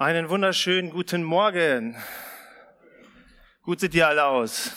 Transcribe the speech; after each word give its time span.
Einen 0.00 0.28
wunderschönen 0.28 0.90
guten 0.90 1.24
Morgen. 1.24 1.96
Gut 3.64 3.80
seht 3.80 3.96
ihr 3.96 4.06
alle 4.06 4.26
aus. 4.26 4.70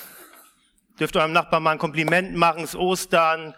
Dürft 1.00 1.16
eurem 1.16 1.32
Nachbarn 1.32 1.62
mal 1.62 1.74
ein 1.74 1.78
Kompliment 1.78 2.34
machen, 2.34 2.64
es 2.64 2.72
ist 2.72 2.80
Ostern. 2.80 3.54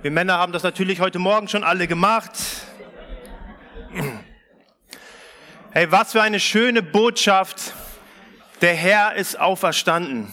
Wir 0.00 0.10
Männer 0.10 0.38
haben 0.38 0.54
das 0.54 0.62
natürlich 0.62 1.00
heute 1.00 1.18
Morgen 1.18 1.46
schon 1.46 1.62
alle 1.62 1.86
gemacht. 1.86 2.32
Hey, 5.72 5.92
was 5.92 6.12
für 6.12 6.22
eine 6.22 6.40
schöne 6.40 6.82
Botschaft. 6.82 7.74
Der 8.62 8.74
Herr 8.74 9.14
ist 9.14 9.38
auferstanden. 9.38 10.32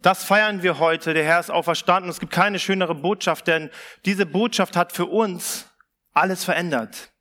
Das 0.00 0.24
feiern 0.24 0.62
wir 0.62 0.78
heute. 0.78 1.12
Der 1.12 1.24
Herr 1.24 1.38
ist 1.38 1.50
auferstanden. 1.50 2.10
Es 2.10 2.18
gibt 2.18 2.32
keine 2.32 2.58
schönere 2.58 2.94
Botschaft, 2.94 3.46
denn 3.46 3.68
diese 4.06 4.24
Botschaft 4.24 4.74
hat 4.74 4.92
für 4.92 5.04
uns 5.04 5.68
alles 6.12 6.44
verändert. 6.44 7.12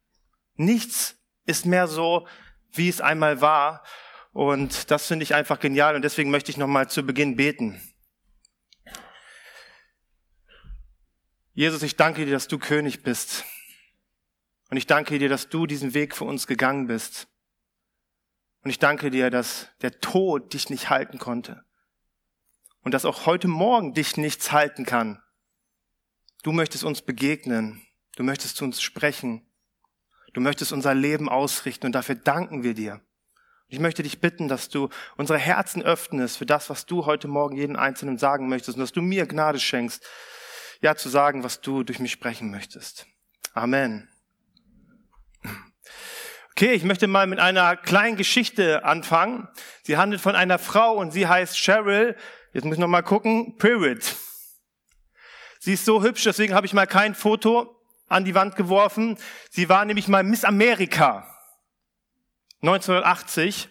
Nichts 0.55 1.17
ist 1.45 1.65
mehr 1.65 1.87
so, 1.87 2.27
wie 2.71 2.89
es 2.89 3.01
einmal 3.01 3.41
war. 3.41 3.83
Und 4.33 4.91
das 4.91 5.07
finde 5.07 5.23
ich 5.23 5.35
einfach 5.35 5.59
genial. 5.59 5.95
Und 5.95 6.03
deswegen 6.03 6.31
möchte 6.31 6.51
ich 6.51 6.57
nochmal 6.57 6.89
zu 6.89 7.03
Beginn 7.03 7.35
beten. 7.35 7.81
Jesus, 11.53 11.83
ich 11.83 11.97
danke 11.97 12.25
dir, 12.25 12.31
dass 12.31 12.47
du 12.47 12.57
König 12.57 13.03
bist. 13.03 13.43
Und 14.69 14.77
ich 14.77 14.87
danke 14.87 15.19
dir, 15.19 15.27
dass 15.27 15.49
du 15.49 15.67
diesen 15.67 15.93
Weg 15.93 16.15
für 16.15 16.23
uns 16.23 16.47
gegangen 16.47 16.87
bist. 16.87 17.27
Und 18.63 18.69
ich 18.69 18.79
danke 18.79 19.09
dir, 19.09 19.29
dass 19.29 19.67
der 19.81 19.99
Tod 19.99 20.53
dich 20.53 20.69
nicht 20.69 20.89
halten 20.89 21.17
konnte 21.17 21.65
und 22.83 22.93
dass 22.93 23.05
auch 23.05 23.25
heute 23.25 23.47
Morgen 23.47 23.93
dich 23.93 24.17
nichts 24.17 24.51
halten 24.51 24.85
kann. 24.85 25.21
Du 26.43 26.51
möchtest 26.51 26.83
uns 26.83 27.01
begegnen, 27.01 27.85
du 28.15 28.23
möchtest 28.23 28.57
zu 28.57 28.65
uns 28.65 28.81
sprechen, 28.81 29.45
du 30.33 30.41
möchtest 30.41 30.71
unser 30.71 30.93
Leben 30.93 31.29
ausrichten 31.29 31.87
und 31.87 31.91
dafür 31.93 32.15
danken 32.15 32.63
wir 32.63 32.73
dir. 32.73 33.01
Ich 33.67 33.79
möchte 33.79 34.03
dich 34.03 34.19
bitten, 34.19 34.49
dass 34.49 34.67
du 34.67 34.89
unsere 35.15 35.39
Herzen 35.39 35.81
öffnest 35.81 36.37
für 36.37 36.45
das, 36.45 36.69
was 36.69 36.85
du 36.85 37.05
heute 37.05 37.27
Morgen 37.27 37.55
jeden 37.55 37.77
Einzelnen 37.77 38.17
sagen 38.17 38.49
möchtest 38.49 38.77
und 38.77 38.81
dass 38.81 38.91
du 38.91 39.01
mir 39.01 39.25
Gnade 39.25 39.59
schenkst, 39.59 40.05
ja 40.81 40.95
zu 40.95 41.07
sagen, 41.07 41.43
was 41.43 41.61
du 41.61 41.83
durch 41.83 41.99
mich 41.99 42.11
sprechen 42.11 42.51
möchtest. 42.51 43.05
Amen. 43.53 44.09
Okay, 46.51 46.73
ich 46.73 46.83
möchte 46.83 47.07
mal 47.07 47.27
mit 47.27 47.39
einer 47.39 47.77
kleinen 47.77 48.17
Geschichte 48.17 48.83
anfangen. 48.83 49.47
Sie 49.83 49.95
handelt 49.95 50.21
von 50.21 50.35
einer 50.35 50.59
Frau 50.59 50.95
und 50.97 51.11
sie 51.11 51.27
heißt 51.27 51.55
Cheryl 51.55 52.15
Jetzt 52.53 52.65
muss 52.65 52.73
ich 52.73 52.79
noch 52.79 52.87
mal 52.87 53.01
gucken. 53.01 53.57
Period. 53.57 54.03
Sie 55.59 55.73
ist 55.73 55.85
so 55.85 56.03
hübsch, 56.03 56.23
deswegen 56.23 56.53
habe 56.53 56.65
ich 56.65 56.73
mal 56.73 56.87
kein 56.87 57.15
Foto 57.15 57.80
an 58.11 58.25
die 58.25 58.35
Wand 58.35 58.55
geworfen. 58.55 59.17
Sie 59.49 59.69
war 59.69 59.85
nämlich 59.85 60.07
mal 60.07 60.23
Miss 60.23 60.43
Amerika 60.43 61.27
1980. 62.61 63.69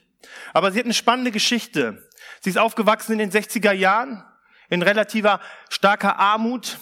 Aber 0.52 0.72
sie 0.72 0.78
hat 0.78 0.84
eine 0.84 0.94
spannende 0.94 1.30
Geschichte. 1.30 2.08
Sie 2.41 2.50
ist 2.50 2.58
aufgewachsen 2.58 3.12
in 3.12 3.18
den 3.18 3.30
60er 3.30 3.72
Jahren 3.72 4.24
in 4.68 4.83
relativer 4.83 5.41
starker 5.68 6.18
Armut. 6.18 6.78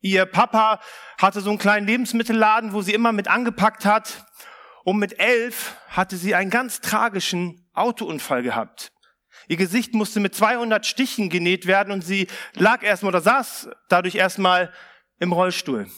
Ihr 0.00 0.26
Papa 0.26 0.80
hatte 1.18 1.40
so 1.40 1.50
einen 1.50 1.58
kleinen 1.58 1.86
Lebensmittelladen, 1.86 2.72
wo 2.72 2.82
sie 2.82 2.94
immer 2.94 3.12
mit 3.12 3.28
angepackt 3.28 3.84
hat. 3.84 4.26
Und 4.84 4.98
mit 4.98 5.20
elf 5.20 5.76
hatte 5.88 6.16
sie 6.16 6.34
einen 6.34 6.50
ganz 6.50 6.80
tragischen 6.80 7.68
Autounfall 7.72 8.42
gehabt. 8.42 8.92
Ihr 9.48 9.56
Gesicht 9.56 9.94
musste 9.94 10.20
mit 10.20 10.34
200 10.34 10.86
Stichen 10.86 11.28
genäht 11.28 11.66
werden 11.66 11.92
und 11.92 12.02
sie 12.02 12.26
lag 12.54 12.82
erstmal 12.82 13.10
oder 13.10 13.20
saß 13.20 13.70
dadurch 13.88 14.14
erstmal 14.14 14.72
im 15.18 15.32
Rollstuhl. 15.32 15.88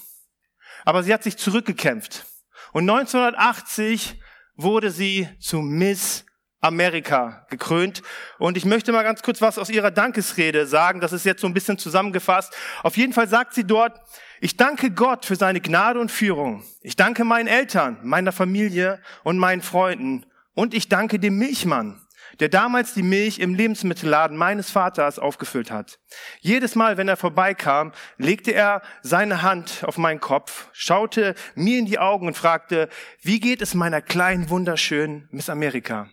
Aber 0.85 1.03
sie 1.03 1.13
hat 1.13 1.23
sich 1.23 1.37
zurückgekämpft. 1.37 2.25
Und 2.73 2.89
1980 2.89 4.21
wurde 4.57 4.91
sie 4.91 5.29
zu 5.41 5.59
Miss 5.59 6.25
Amerika 6.65 7.47
gekrönt. 7.51 8.03
Und 8.39 8.57
ich 8.57 8.65
möchte 8.65 8.91
mal 8.91 9.03
ganz 9.03 9.23
kurz 9.23 9.43
was 9.43 9.59
aus 9.59 9.69
ihrer 9.69 9.91
Dankesrede 9.91 10.67
sagen. 10.67 11.01
Das 11.01 11.13
ist 11.13 11.25
jetzt 11.25 11.43
so 11.43 11.47
ein 11.47 11.55
bisschen 11.55 11.79
zusammengefasst. 11.79 12.55
Auf 12.83 12.97
jeden 12.97 13.13
Fall 13.13 13.29
sagt 13.29 13.55
sie 13.55 13.65
dort, 13.65 14.01
ich 14.41 14.57
danke 14.57 14.91
Gott 14.91 15.27
für 15.27 15.37
seine 15.37 15.61
Gnade 15.61 16.01
und 16.01 16.11
Führung. 16.11 16.65
Ich 16.81 16.97
danke 16.97 17.25
meinen 17.25 17.49
Eltern, 17.49 17.99
meiner 18.03 18.33
Familie 18.33 19.01
und 19.25 19.39
meinen 19.39 19.63
Freunden. 19.63 20.27
Und 20.55 20.73
ich 20.73 20.89
danke 20.89 21.19
dem 21.19 21.37
Milchmann, 21.39 22.01
der 22.41 22.49
damals 22.49 22.95
die 22.95 23.03
Milch 23.03 23.39
im 23.39 23.55
Lebensmittelladen 23.55 24.37
meines 24.37 24.71
Vaters 24.71 25.19
aufgefüllt 25.19 25.71
hat. 25.71 25.99
Jedes 26.41 26.75
Mal, 26.75 26.97
wenn 26.97 27.09
er 27.09 27.17
vorbeikam, 27.17 27.93
legte 28.17 28.53
er 28.53 28.83
seine 29.03 29.43
Hand 29.43 29.85
auf 29.85 29.99
meinen 29.99 30.21
Kopf, 30.21 30.69
schaute 30.73 31.35
mir 31.55 31.79
in 31.79 31.87
die 31.87 31.99
Augen 31.99 32.27
und 32.27 32.37
fragte, 32.37 32.89
wie 33.21 33.41
geht 33.41 33.63
es 33.63 33.75
meiner 33.75 34.03
kleinen, 34.03 34.51
wunderschönen 34.51 35.29
Miss 35.31 35.49
Amerika? 35.49 36.09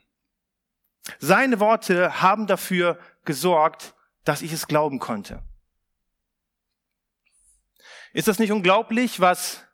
Seine 1.20 1.59
Worte 1.59 2.22
haben 2.22 2.48
dafür 2.48 3.00
gesorgt, 3.26 3.96
dass 4.24 4.42
ich 4.42 4.53
es 4.53 4.68
glauben 4.68 5.00
konnte. 5.00 5.42
Ist 8.14 8.28
das 8.28 8.40
nicht 8.40 8.52
unglaublich, 8.52 9.20
was 9.20 9.66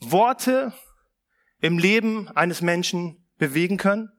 Worte 0.00 0.72
im 1.60 1.78
Leben 1.78 2.28
eines 2.28 2.60
Menschen 2.60 3.26
bewegen 3.38 3.76
können? 3.76 4.10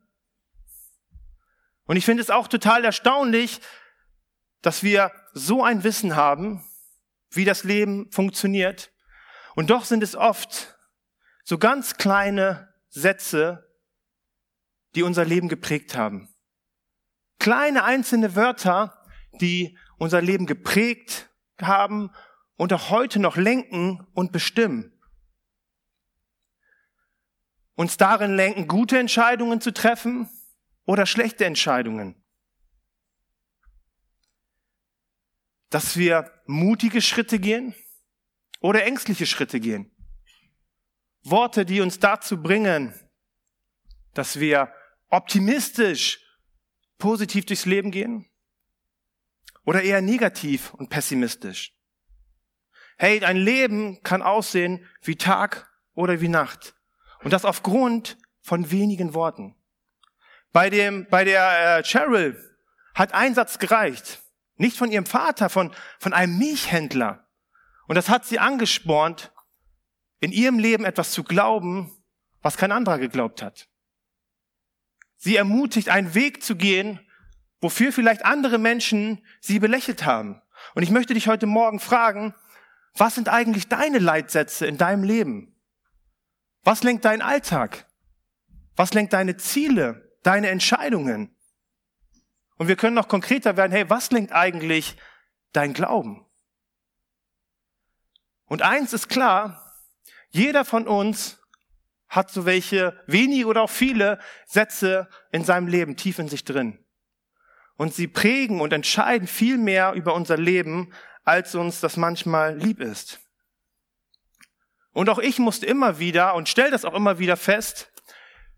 Und 1.88 1.96
ich 1.96 2.06
finde 2.06 2.22
es 2.22 2.30
auch 2.30 2.48
total 2.48 2.86
erstaunlich, 2.86 3.62
dass 4.62 4.84
wir 4.84 5.12
so 5.34 5.64
ein 5.64 5.84
Wissen 5.84 6.16
haben, 6.16 6.64
wie 7.32 7.46
das 7.46 7.64
Leben 7.64 8.12
funktioniert. 8.12 8.92
Und 9.56 9.70
doch 9.70 9.86
sind 9.86 10.04
es 10.04 10.16
oft 10.16 10.78
so 11.44 11.58
ganz 11.58 11.96
kleine 11.96 12.74
Sätze, 12.90 13.74
die 14.96 15.04
unser 15.04 15.24
Leben 15.24 15.48
geprägt 15.48 15.96
haben. 15.96 16.30
Kleine 17.40 17.84
einzelne 17.84 18.36
Wörter, 18.36 19.06
die 19.40 19.78
unser 19.98 20.22
Leben 20.22 20.46
geprägt 20.46 21.30
haben 21.62 22.12
und 22.58 22.74
auch 22.74 22.90
heute 22.90 23.20
noch 23.20 23.38
lenken 23.38 24.06
und 24.14 24.32
bestimmen. 24.32 24.92
Uns 27.76 27.96
darin 27.96 28.36
lenken, 28.36 28.68
gute 28.68 28.98
Entscheidungen 28.98 29.62
zu 29.62 29.72
treffen 29.72 30.30
oder 30.88 31.06
schlechte 31.06 31.46
Entscheidungen. 31.46 32.16
Dass 35.70 35.98
wir 35.98 36.32
mutige 36.48 37.02
Schritte 37.02 37.40
gehen 37.40 37.76
oder 38.62 38.84
ängstliche 38.86 39.28
Schritte 39.28 39.60
gehen. 39.60 39.92
Worte, 41.24 41.66
die 41.66 41.82
uns 41.82 42.00
dazu 42.00 42.42
bringen, 42.42 42.94
dass 44.14 44.40
wir 44.40 44.74
optimistisch, 45.10 46.20
positiv 46.98 47.46
durchs 47.46 47.66
Leben 47.66 47.92
gehen 47.92 48.26
oder 49.66 49.84
eher 49.84 50.02
negativ 50.02 50.74
und 50.74 50.90
pessimistisch. 50.90 51.74
Hey, 52.98 53.24
ein 53.24 53.38
Leben 53.38 54.02
kann 54.04 54.22
aussehen 54.22 54.86
wie 55.02 55.18
Tag 55.18 55.70
oder 55.94 56.22
wie 56.22 56.30
Nacht. 56.30 56.76
Und 57.24 57.34
das 57.34 57.44
aufgrund 57.44 58.18
von 58.42 58.72
wenigen 58.72 59.14
Worten. 59.14 59.58
Bei 60.58 60.72
dem, 60.72 61.06
bei 61.12 61.24
der 61.24 61.78
äh, 61.78 61.84
Cheryl 61.84 62.36
hat 62.96 63.14
ein 63.14 63.36
Satz 63.36 63.60
gereicht. 63.60 64.24
Nicht 64.56 64.76
von 64.76 64.92
ihrem 64.92 65.06
Vater, 65.06 65.50
von, 65.50 65.72
von 66.00 66.14
einem 66.14 66.36
Milchhändler. 66.40 67.28
Und 67.88 67.94
das 67.94 68.10
hat 68.10 68.26
sie 68.26 68.40
angespornt, 68.40 69.32
in 70.20 70.32
ihrem 70.32 70.58
Leben 70.58 70.84
etwas 70.84 71.12
zu 71.12 71.24
glauben, 71.24 71.96
was 72.42 72.58
kein 72.58 72.72
anderer 72.72 72.98
geglaubt 72.98 73.44
hat. 73.44 73.70
Sie 75.16 75.36
ermutigt, 75.36 75.90
einen 75.90 76.16
Weg 76.16 76.42
zu 76.42 76.56
gehen, 76.56 77.08
wofür 77.62 77.94
vielleicht 77.94 78.26
andere 78.26 78.58
Menschen 78.58 79.24
sie 79.40 79.60
belächelt 79.60 80.06
haben. 80.06 80.42
Und 80.74 80.82
ich 80.82 80.90
möchte 80.90 81.14
dich 81.14 81.28
heute 81.28 81.46
Morgen 81.46 81.80
fragen, 81.80 82.34
was 82.96 83.14
sind 83.14 83.30
eigentlich 83.30 83.68
deine 83.68 84.00
Leitsätze 84.00 84.66
in 84.66 84.80
deinem 84.80 85.04
Leben? 85.04 85.56
Was 86.64 86.82
lenkt 86.82 87.06
deinen 87.06 87.22
Alltag? 87.22 87.86
Was 88.76 88.96
lenkt 88.96 89.14
deine 89.14 89.38
Ziele? 89.38 90.07
Deine 90.24 90.50
Entscheidungen. 90.50 91.36
Und 92.58 92.68
wir 92.68 92.76
können 92.76 92.96
noch 92.96 93.08
konkreter 93.08 93.58
werden, 93.58 93.72
hey, 93.72 93.90
was 93.90 94.12
lenkt 94.12 94.32
eigentlich 94.32 94.98
dein 95.54 95.74
Glauben? 95.74 96.26
Und 98.46 98.62
eins 98.62 98.94
ist 98.94 99.10
klar, 99.10 99.74
jeder 100.30 100.66
von 100.66 100.88
uns 100.88 101.40
hat 102.10 102.32
so 102.32 102.46
welche, 102.46 103.00
wenige 103.06 103.48
oder 103.48 103.64
auch 103.64 103.70
viele 103.70 104.20
Sätze 104.46 105.10
in 105.32 105.44
seinem 105.44 105.68
Leben 105.68 105.98
tief 105.98 106.20
in 106.20 106.30
sich 106.30 106.46
drin. 106.46 106.84
Und 107.76 107.94
sie 107.94 108.08
prägen 108.08 108.62
und 108.62 108.74
entscheiden 108.74 109.28
viel 109.28 109.58
mehr 109.58 109.94
über 109.94 110.16
unser 110.16 110.38
Leben, 110.38 110.94
als 111.24 111.54
uns 111.56 111.82
das 111.82 111.98
manchmal 111.98 112.58
lieb 112.58 112.80
ist. 112.80 113.20
Und 114.94 115.10
auch 115.10 115.20
ich 115.20 115.38
musste 115.38 115.66
immer 115.66 116.00
wieder 116.00 116.34
und 116.34 116.50
stell 116.50 116.72
das 116.72 116.86
auch 116.86 116.96
immer 116.96 117.20
wieder 117.20 117.38
fest, 117.38 117.92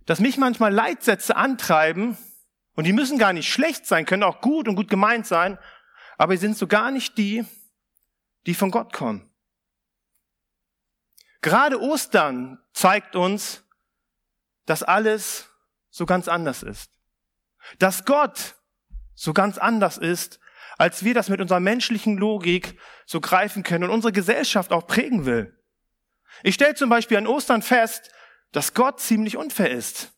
dass 0.09 0.19
mich 0.19 0.37
manchmal 0.37 0.73
Leitsätze 0.73 1.35
antreiben, 1.35 2.17
und 2.73 2.85
die 2.85 2.93
müssen 2.93 3.19
gar 3.19 3.31
nicht 3.31 3.47
schlecht 3.47 3.85
sein, 3.85 4.07
können 4.07 4.23
auch 4.23 4.41
gut 4.41 4.67
und 4.67 4.73
gut 4.73 4.89
gemeint 4.89 5.27
sein, 5.27 5.59
aber 6.17 6.33
sie 6.33 6.39
sind 6.39 6.57
so 6.57 6.65
gar 6.65 6.89
nicht 6.89 7.15
die, 7.19 7.45
die 8.47 8.55
von 8.55 8.71
Gott 8.71 8.91
kommen. 8.91 9.29
Gerade 11.41 11.79
Ostern 11.79 12.57
zeigt 12.73 13.15
uns, 13.15 13.63
dass 14.65 14.81
alles 14.81 15.47
so 15.91 16.07
ganz 16.07 16.27
anders 16.27 16.63
ist. 16.63 16.89
Dass 17.77 18.03
Gott 18.03 18.55
so 19.13 19.31
ganz 19.31 19.59
anders 19.59 19.99
ist, 19.99 20.39
als 20.79 21.03
wir 21.03 21.13
das 21.13 21.29
mit 21.29 21.39
unserer 21.39 21.59
menschlichen 21.59 22.17
Logik 22.17 22.79
so 23.05 23.21
greifen 23.21 23.61
können 23.61 23.83
und 23.83 23.91
unsere 23.91 24.11
Gesellschaft 24.11 24.71
auch 24.71 24.87
prägen 24.87 25.27
will. 25.27 25.55
Ich 26.41 26.55
stelle 26.55 26.73
zum 26.73 26.89
Beispiel 26.89 27.17
an 27.17 27.27
Ostern 27.27 27.61
fest, 27.61 28.09
dass 28.51 28.73
Gott 28.73 28.99
ziemlich 28.99 29.37
unfair 29.37 29.71
ist. 29.71 30.11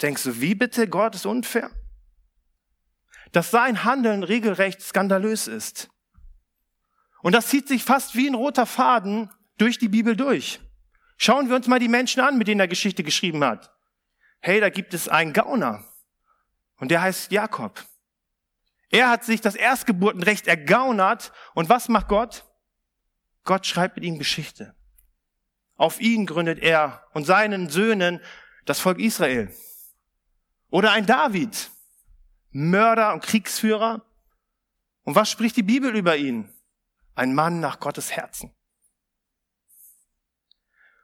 Denkst 0.00 0.22
du, 0.22 0.40
wie 0.40 0.54
bitte 0.54 0.88
Gott 0.88 1.14
ist 1.14 1.26
unfair? 1.26 1.70
Dass 3.32 3.50
sein 3.50 3.84
Handeln 3.84 4.22
regelrecht 4.22 4.80
skandalös 4.80 5.48
ist. 5.48 5.90
Und 7.20 7.32
das 7.34 7.48
zieht 7.48 7.68
sich 7.68 7.84
fast 7.84 8.14
wie 8.14 8.28
ein 8.28 8.34
roter 8.34 8.64
Faden 8.64 9.30
durch 9.58 9.78
die 9.78 9.88
Bibel 9.88 10.16
durch. 10.16 10.60
Schauen 11.16 11.48
wir 11.48 11.56
uns 11.56 11.66
mal 11.66 11.80
die 11.80 11.88
Menschen 11.88 12.22
an, 12.22 12.38
mit 12.38 12.46
denen 12.46 12.60
er 12.60 12.68
Geschichte 12.68 13.02
geschrieben 13.02 13.44
hat. 13.44 13.74
Hey, 14.40 14.60
da 14.60 14.70
gibt 14.70 14.94
es 14.94 15.08
einen 15.08 15.32
Gauner. 15.32 15.84
Und 16.76 16.92
der 16.92 17.02
heißt 17.02 17.32
Jakob. 17.32 17.84
Er 18.88 19.10
hat 19.10 19.24
sich 19.24 19.40
das 19.40 19.56
Erstgeburtenrecht 19.56 20.46
ergaunert. 20.46 21.32
Und 21.54 21.68
was 21.68 21.88
macht 21.88 22.08
Gott? 22.08 22.44
Gott 23.44 23.66
schreibt 23.66 23.96
mit 23.96 24.04
ihm 24.04 24.18
Geschichte. 24.18 24.77
Auf 25.78 26.00
ihn 26.00 26.26
gründet 26.26 26.58
er 26.58 27.04
und 27.14 27.24
seinen 27.24 27.70
Söhnen 27.70 28.20
das 28.66 28.80
Volk 28.80 28.98
Israel. 28.98 29.54
Oder 30.70 30.90
ein 30.90 31.06
David, 31.06 31.70
Mörder 32.50 33.14
und 33.14 33.22
Kriegsführer. 33.22 34.04
Und 35.04 35.14
was 35.14 35.30
spricht 35.30 35.56
die 35.56 35.62
Bibel 35.62 35.94
über 35.94 36.16
ihn? 36.16 36.52
Ein 37.14 37.32
Mann 37.32 37.60
nach 37.60 37.78
Gottes 37.78 38.10
Herzen. 38.10 38.52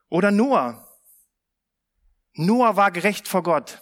Oder 0.09 0.33
Noah. 0.33 0.87
Noah 2.33 2.77
war 2.77 2.91
gerecht 2.91 3.29
vor 3.29 3.45
Gott. 3.45 3.81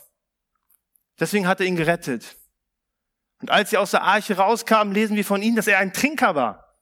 Deswegen 1.18 1.46
hat 1.46 1.60
er 1.60 1.66
ihn 1.66 1.76
gerettet. 1.76 2.36
Und 3.40 3.50
als 3.50 3.70
sie 3.70 3.78
aus 3.78 3.92
der 3.92 4.02
Arche 4.02 4.36
rauskamen, 4.36 4.92
lesen 4.92 5.16
wir 5.16 5.24
von 5.24 5.42
ihm, 5.42 5.56
dass 5.56 5.66
er 5.66 5.78
ein 5.78 5.94
Trinker 5.94 6.34
war. 6.34 6.76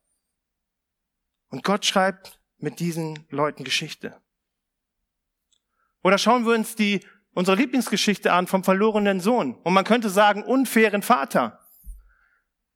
Und 1.49 1.63
Gott 1.63 1.87
schreibt 1.87 2.40
mit 2.63 2.81
diesen 2.81 3.27
Leuten 3.31 3.65
Geschichte. 3.65 4.21
Oder 6.03 6.19
schauen 6.19 6.47
wir 6.47 6.55
uns 6.55 6.75
die, 6.75 7.05
unsere 7.35 7.57
Lieblingsgeschichte 7.57 8.33
an 8.33 8.47
vom 8.47 8.65
verlorenen 8.65 9.21
Sohn. 9.21 9.55
Und 9.55 9.75
man 9.75 9.85
könnte 9.85 10.11
sagen, 10.11 10.43
unfairen 10.43 11.03
Vater. 11.03 11.61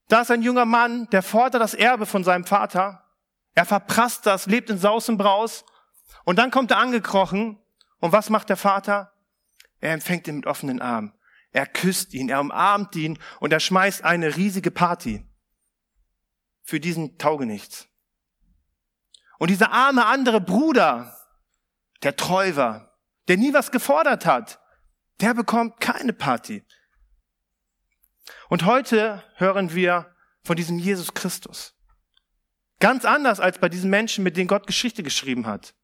Da 0.09 0.21
ist 0.21 0.31
ein 0.31 0.43
junger 0.43 0.67
Mann, 0.67 1.09
der 1.11 1.23
fordert 1.23 1.63
das 1.63 1.75
Erbe 1.75 2.07
von 2.07 2.25
seinem 2.25 2.45
Vater. 2.45 3.05
Er 3.55 3.65
verprasst 3.65 4.27
das, 4.27 4.47
lebt 4.47 4.69
in 4.71 4.79
Saus 4.79 5.09
und 5.09 5.17
Braus. 5.17 5.65
Und 6.25 6.39
dann 6.39 6.51
kommt 6.51 6.71
er 6.71 6.79
angekrochen. 6.79 7.59
Und 8.01 8.13
was 8.13 8.29
macht 8.29 8.49
der 8.51 8.57
Vater? 8.57 9.13
Er 9.81 9.93
empfängt 9.93 10.29
ihn 10.29 10.37
mit 10.37 10.47
offenen 10.47 10.81
Armen. 10.81 11.15
Er 11.53 11.67
küsst 11.67 12.15
ihn, 12.15 12.29
er 12.29 12.41
umarmt 12.41 12.97
ihn 12.97 13.19
und 13.39 13.53
er 13.53 13.61
schmeißt 13.61 14.03
eine 14.03 14.37
riesige 14.37 14.73
Party 14.73 15.25
für 16.63 16.81
diesen 16.81 17.17
Taugenichts. 17.17 17.89
Und 19.45 19.51
dieser 19.51 19.73
arme 19.73 20.07
andere 20.07 20.41
Bruder, 20.41 21.15
der 22.03 22.17
treu 22.17 22.57
war, 22.57 22.97
der 23.29 23.37
nie 23.37 23.53
was 23.53 23.71
gefordert 23.71 24.25
hat, 24.25 24.59
der 25.21 25.35
bekommt 25.35 25.81
keine 25.81 26.15
Party. 26.15 26.65
Und 28.49 28.65
heute 28.65 29.23
hören 29.37 29.75
wir 29.75 30.17
von 30.45 30.57
diesem 30.57 30.79
Jesus 30.79 31.13
Christus. 31.13 31.75
Ganz 32.81 33.05
anders 33.05 33.39
als 33.39 33.59
bei 33.59 33.69
diesen 33.69 33.91
Menschen, 33.91 34.25
mit 34.25 34.39
denen 34.39 34.49
Gott 34.49 34.67
Geschichte 34.67 35.03
geschrieben 35.03 35.47
hat. 35.47 35.75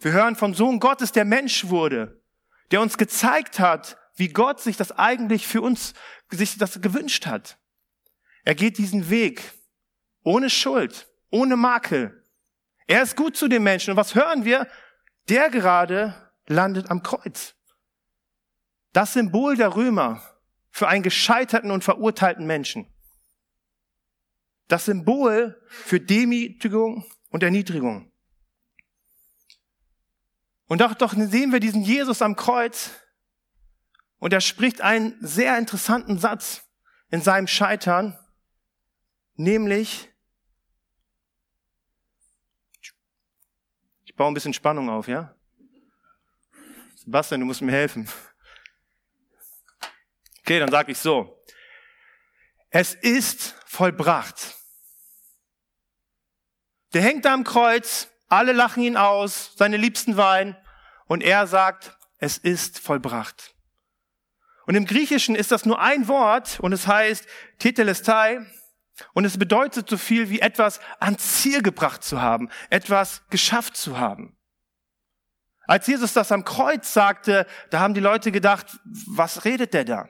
Wir 0.00 0.12
hören 0.12 0.36
vom 0.36 0.52
Sohn 0.52 0.78
Gottes, 0.78 1.10
der 1.10 1.24
Mensch 1.24 1.68
wurde, 1.68 2.22
der 2.70 2.82
uns 2.82 2.98
gezeigt 2.98 3.60
hat, 3.60 3.96
wie 4.16 4.28
Gott 4.28 4.60
sich 4.60 4.76
das 4.76 4.92
eigentlich 4.92 5.46
für 5.46 5.62
uns, 5.62 5.94
sich 6.28 6.58
das 6.58 6.82
gewünscht 6.82 7.24
hat. 7.24 7.56
Er 8.42 8.54
geht 8.54 8.76
diesen 8.76 9.08
Weg 9.08 9.54
ohne 10.22 10.50
Schuld, 10.50 11.08
ohne 11.30 11.56
Makel. 11.56 12.20
Er 12.86 13.02
ist 13.02 13.16
gut 13.16 13.36
zu 13.36 13.48
den 13.48 13.62
Menschen. 13.62 13.92
Und 13.92 13.96
was 13.96 14.14
hören 14.14 14.44
wir? 14.44 14.68
Der 15.28 15.50
gerade 15.50 16.30
landet 16.46 16.90
am 16.90 17.02
Kreuz. 17.02 17.54
Das 18.92 19.14
Symbol 19.14 19.56
der 19.56 19.74
Römer 19.74 20.22
für 20.70 20.88
einen 20.88 21.02
gescheiterten 21.02 21.70
und 21.70 21.84
verurteilten 21.84 22.46
Menschen. 22.46 22.86
Das 24.68 24.84
Symbol 24.84 25.60
für 25.68 26.00
Demütigung 26.00 27.04
und 27.30 27.42
Erniedrigung. 27.42 28.10
Und 30.66 30.80
doch, 30.80 30.94
doch 30.94 31.12
sehen 31.12 31.52
wir 31.52 31.60
diesen 31.60 31.82
Jesus 31.82 32.22
am 32.22 32.36
Kreuz, 32.36 32.90
und 34.24 34.32
er 34.32 34.40
spricht 34.40 34.80
einen 34.80 35.18
sehr 35.20 35.58
interessanten 35.58 36.18
Satz 36.18 36.62
in 37.10 37.20
seinem 37.20 37.46
Scheitern, 37.46 38.18
nämlich, 39.34 40.13
ich 44.14 44.16
baue 44.16 44.28
ein 44.28 44.34
bisschen 44.34 44.54
Spannung 44.54 44.88
auf, 44.90 45.08
ja? 45.08 45.34
Sebastian, 46.94 47.40
du 47.40 47.46
musst 47.46 47.62
mir 47.62 47.72
helfen. 47.72 48.08
Okay, 50.38 50.60
dann 50.60 50.70
sage 50.70 50.92
ich 50.92 50.98
so. 50.98 51.44
Es 52.70 52.94
ist 52.94 53.56
vollbracht. 53.66 54.54
Der 56.92 57.02
hängt 57.02 57.24
da 57.24 57.34
am 57.34 57.42
Kreuz, 57.42 58.06
alle 58.28 58.52
lachen 58.52 58.84
ihn 58.84 58.96
aus, 58.96 59.52
seine 59.56 59.78
Liebsten 59.78 60.16
weinen 60.16 60.56
und 61.06 61.20
er 61.20 61.48
sagt, 61.48 61.98
es 62.18 62.38
ist 62.38 62.78
vollbracht. 62.78 63.56
Und 64.64 64.76
im 64.76 64.86
Griechischen 64.86 65.34
ist 65.34 65.50
das 65.50 65.66
nur 65.66 65.80
ein 65.80 66.06
Wort 66.06 66.60
und 66.60 66.72
es 66.72 66.86
heißt 66.86 67.26
Tetelestai 67.58 68.46
und 69.12 69.24
es 69.24 69.38
bedeutet 69.38 69.88
so 69.88 69.96
viel 69.96 70.30
wie 70.30 70.40
etwas 70.40 70.80
ans 71.00 71.42
Ziel 71.42 71.62
gebracht 71.62 72.04
zu 72.04 72.20
haben, 72.20 72.48
etwas 72.70 73.22
geschafft 73.30 73.76
zu 73.76 73.98
haben. 73.98 74.36
Als 75.66 75.86
Jesus 75.86 76.12
das 76.12 76.30
am 76.30 76.44
Kreuz 76.44 76.92
sagte, 76.92 77.46
da 77.70 77.80
haben 77.80 77.94
die 77.94 78.00
Leute 78.00 78.30
gedacht, 78.30 78.78
was 79.06 79.44
redet 79.44 79.74
der 79.74 79.84
da? 79.84 80.08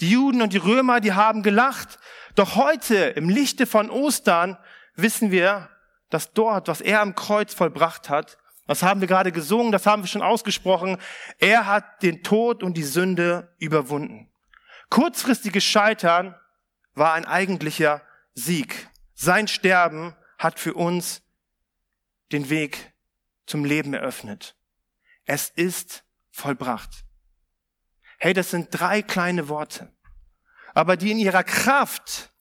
Die 0.00 0.10
Juden 0.10 0.42
und 0.42 0.52
die 0.52 0.58
Römer, 0.58 1.00
die 1.00 1.12
haben 1.12 1.42
gelacht. 1.42 1.98
Doch 2.34 2.56
heute, 2.56 2.96
im 2.96 3.28
Lichte 3.28 3.66
von 3.66 3.90
Ostern, 3.90 4.58
wissen 4.94 5.30
wir, 5.30 5.68
dass 6.08 6.32
dort, 6.32 6.68
was 6.68 6.80
er 6.80 7.00
am 7.00 7.14
Kreuz 7.14 7.54
vollbracht 7.54 8.08
hat, 8.08 8.38
was 8.66 8.82
haben 8.84 9.00
wir 9.00 9.08
gerade 9.08 9.32
gesungen? 9.32 9.72
Das 9.72 9.86
haben 9.86 10.04
wir 10.04 10.06
schon 10.06 10.22
ausgesprochen. 10.22 10.98
Er 11.38 11.66
hat 11.66 12.02
den 12.02 12.22
Tod 12.22 12.62
und 12.62 12.76
die 12.76 12.84
Sünde 12.84 13.52
überwunden. 13.58 14.30
Kurzfristiges 14.90 15.64
Scheitern 15.64 16.36
war 16.94 17.14
ein 17.14 17.24
eigentlicher 17.24 18.00
Sieg. 18.34 18.88
Sein 19.14 19.48
Sterben 19.48 20.14
hat 20.38 20.58
für 20.58 20.74
uns 20.74 21.22
den 22.32 22.48
Weg 22.48 22.92
zum 23.46 23.64
Leben 23.64 23.94
eröffnet. 23.94 24.56
Es 25.24 25.50
ist 25.50 26.04
vollbracht. 26.30 27.04
Hey, 28.18 28.32
das 28.32 28.50
sind 28.50 28.68
drei 28.70 29.02
kleine 29.02 29.48
Worte, 29.48 29.92
aber 30.74 30.96
die 30.96 31.10
in 31.10 31.18
ihrer 31.18 31.44
Kraft 31.44 32.32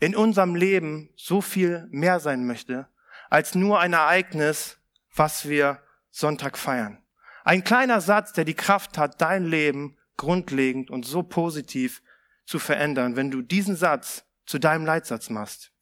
in 0.00 0.14
unserem 0.14 0.54
Leben 0.54 1.10
so 1.16 1.40
viel 1.40 1.86
mehr 1.90 2.20
sein 2.20 2.46
möchte, 2.46 2.88
als 3.30 3.54
nur 3.54 3.80
ein 3.80 3.92
Ereignis, 3.92 4.78
was 5.14 5.48
wir 5.48 5.82
Sonntag 6.10 6.58
feiern. 6.58 7.02
Ein 7.44 7.64
kleiner 7.64 8.00
Satz, 8.00 8.32
der 8.32 8.44
die 8.44 8.54
Kraft 8.54 8.98
hat, 8.98 9.20
dein 9.20 9.44
Leben 9.44 9.96
grundlegend 10.16 10.90
und 10.90 11.04
so 11.04 11.22
positiv 11.22 12.02
zu 12.46 12.58
verändern, 12.58 13.16
wenn 13.16 13.30
du 13.30 13.42
diesen 13.42 13.76
Satz 13.76 14.24
zu 14.46 14.58
deinem 14.58 14.84
Leitsatz 14.84 15.30
machst. 15.30 15.72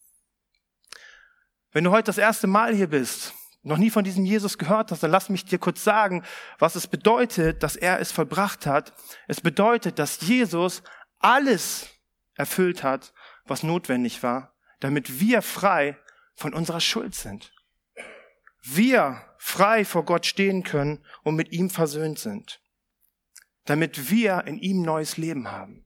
Wenn 1.73 1.85
du 1.85 1.91
heute 1.91 2.07
das 2.07 2.19
erste 2.19 2.47
Mal 2.47 2.75
hier 2.75 2.89
bist, 2.89 3.35
noch 3.63 3.79
nie 3.79 3.91
von 3.91 4.05
diesem 4.05 4.25
Jesus 4.25 4.59
gehört 4.59 4.91
hast, 4.91 5.03
dann 5.03 5.11
lass 5.11 5.29
mich 5.29 5.45
dir 5.45 5.59
kurz 5.59 5.85
sagen, 5.85 6.25
was 6.59 6.75
es 6.75 6.87
bedeutet, 6.87 7.63
dass 7.63 7.77
er 7.77 8.01
es 8.01 8.13
vollbracht 8.13 8.67
hat. 8.67 8.93
Es 9.29 9.41
bedeutet, 9.41 9.99
dass 9.99 10.21
Jesus 10.21 10.83
alles 11.19 11.89
erfüllt 12.35 12.83
hat, 12.83 13.13
was 13.45 13.63
notwendig 13.63 14.23
war, 14.23 14.55
damit 14.81 15.21
wir 15.21 15.43
frei 15.43 15.97
von 16.35 16.53
unserer 16.53 16.81
Schuld 16.81 17.15
sind 17.15 17.53
wir 18.63 19.25
frei 19.39 19.85
vor 19.85 20.05
Gott 20.05 20.25
stehen 20.25 20.63
können 20.63 21.05
und 21.25 21.35
mit 21.35 21.53
ihm 21.53 21.69
versöhnt 21.69 22.19
sind, 22.19 22.61
damit 23.65 24.11
wir 24.11 24.45
in 24.47 24.59
ihm 24.59 24.83
neues 24.83 25.17
Leben 25.17 25.51
haben. 25.51 25.85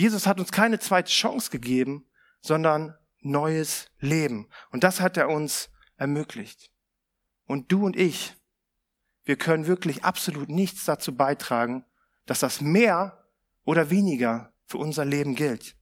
Jesus 0.00 0.26
hat 0.26 0.40
uns 0.40 0.52
keine 0.52 0.78
zweite 0.78 1.10
Chance 1.10 1.50
gegeben, 1.50 2.06
sondern 2.40 2.96
neues 3.20 3.90
Leben. 3.98 4.48
Und 4.70 4.84
das 4.84 5.00
hat 5.00 5.16
er 5.16 5.28
uns 5.28 5.70
ermöglicht. 5.96 6.70
Und 7.46 7.70
du 7.70 7.84
und 7.84 7.96
ich, 7.96 8.34
wir 9.24 9.36
können 9.36 9.66
wirklich 9.66 10.04
absolut 10.04 10.48
nichts 10.48 10.84
dazu 10.84 11.14
beitragen, 11.14 11.84
dass 12.26 12.40
das 12.40 12.60
mehr 12.60 13.26
oder 13.64 13.90
weniger 13.90 14.52
für 14.64 14.78
unser 14.78 15.04
Leben 15.04 15.34
gilt. 15.34 15.76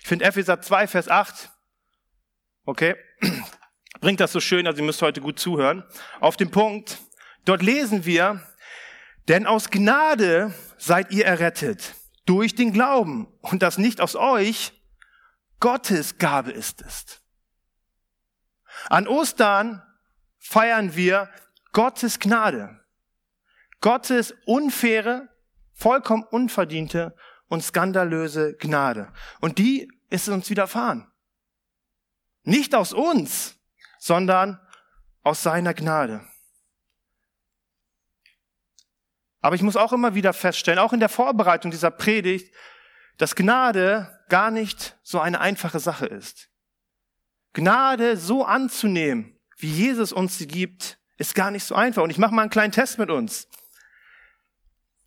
Ich 0.00 0.08
finde 0.08 0.24
Epheser 0.24 0.60
2, 0.60 0.88
Vers 0.88 1.08
8, 1.08 1.50
okay, 2.64 2.96
bringt 4.00 4.20
das 4.20 4.32
so 4.32 4.40
schön, 4.40 4.66
also 4.66 4.80
ihr 4.80 4.86
müsst 4.86 5.02
heute 5.02 5.20
gut 5.20 5.38
zuhören, 5.38 5.84
auf 6.20 6.36
den 6.36 6.50
Punkt, 6.50 6.98
Dort 7.46 7.62
lesen 7.62 8.04
wir, 8.04 8.42
denn 9.28 9.46
aus 9.46 9.70
Gnade 9.70 10.52
seid 10.78 11.12
ihr 11.12 11.24
errettet, 11.24 11.94
durch 12.26 12.54
den 12.54 12.72
Glauben, 12.72 13.26
und 13.40 13.62
das 13.62 13.78
nicht 13.78 14.00
aus 14.00 14.16
euch, 14.16 14.72
Gottes 15.60 16.18
Gabe 16.18 16.50
ist 16.50 16.82
es. 16.82 17.22
An 18.88 19.08
Ostern 19.08 19.82
feiern 20.38 20.94
wir 20.96 21.30
Gottes 21.72 22.18
Gnade. 22.18 22.80
Gottes 23.80 24.34
unfaire, 24.44 25.28
vollkommen 25.72 26.24
unverdiente 26.24 27.16
und 27.48 27.62
skandalöse 27.62 28.56
Gnade. 28.56 29.12
Und 29.40 29.58
die 29.58 29.90
ist 30.10 30.28
uns 30.28 30.50
widerfahren. 30.50 31.10
Nicht 32.42 32.74
aus 32.74 32.92
uns, 32.92 33.56
sondern 33.98 34.60
aus 35.22 35.42
seiner 35.42 35.74
Gnade. 35.74 36.26
Aber 39.46 39.54
ich 39.54 39.62
muss 39.62 39.76
auch 39.76 39.92
immer 39.92 40.16
wieder 40.16 40.32
feststellen, 40.32 40.80
auch 40.80 40.92
in 40.92 40.98
der 40.98 41.08
Vorbereitung 41.08 41.70
dieser 41.70 41.92
Predigt, 41.92 42.52
dass 43.16 43.36
Gnade 43.36 44.24
gar 44.28 44.50
nicht 44.50 44.98
so 45.04 45.20
eine 45.20 45.40
einfache 45.40 45.78
Sache 45.78 46.06
ist. 46.06 46.48
Gnade 47.52 48.16
so 48.16 48.44
anzunehmen, 48.44 49.38
wie 49.56 49.70
Jesus 49.70 50.12
uns 50.12 50.36
sie 50.36 50.48
gibt, 50.48 50.98
ist 51.16 51.36
gar 51.36 51.52
nicht 51.52 51.62
so 51.62 51.76
einfach. 51.76 52.02
Und 52.02 52.10
ich 52.10 52.18
mache 52.18 52.34
mal 52.34 52.42
einen 52.42 52.50
kleinen 52.50 52.72
Test 52.72 52.98
mit 52.98 53.08
uns. 53.08 53.46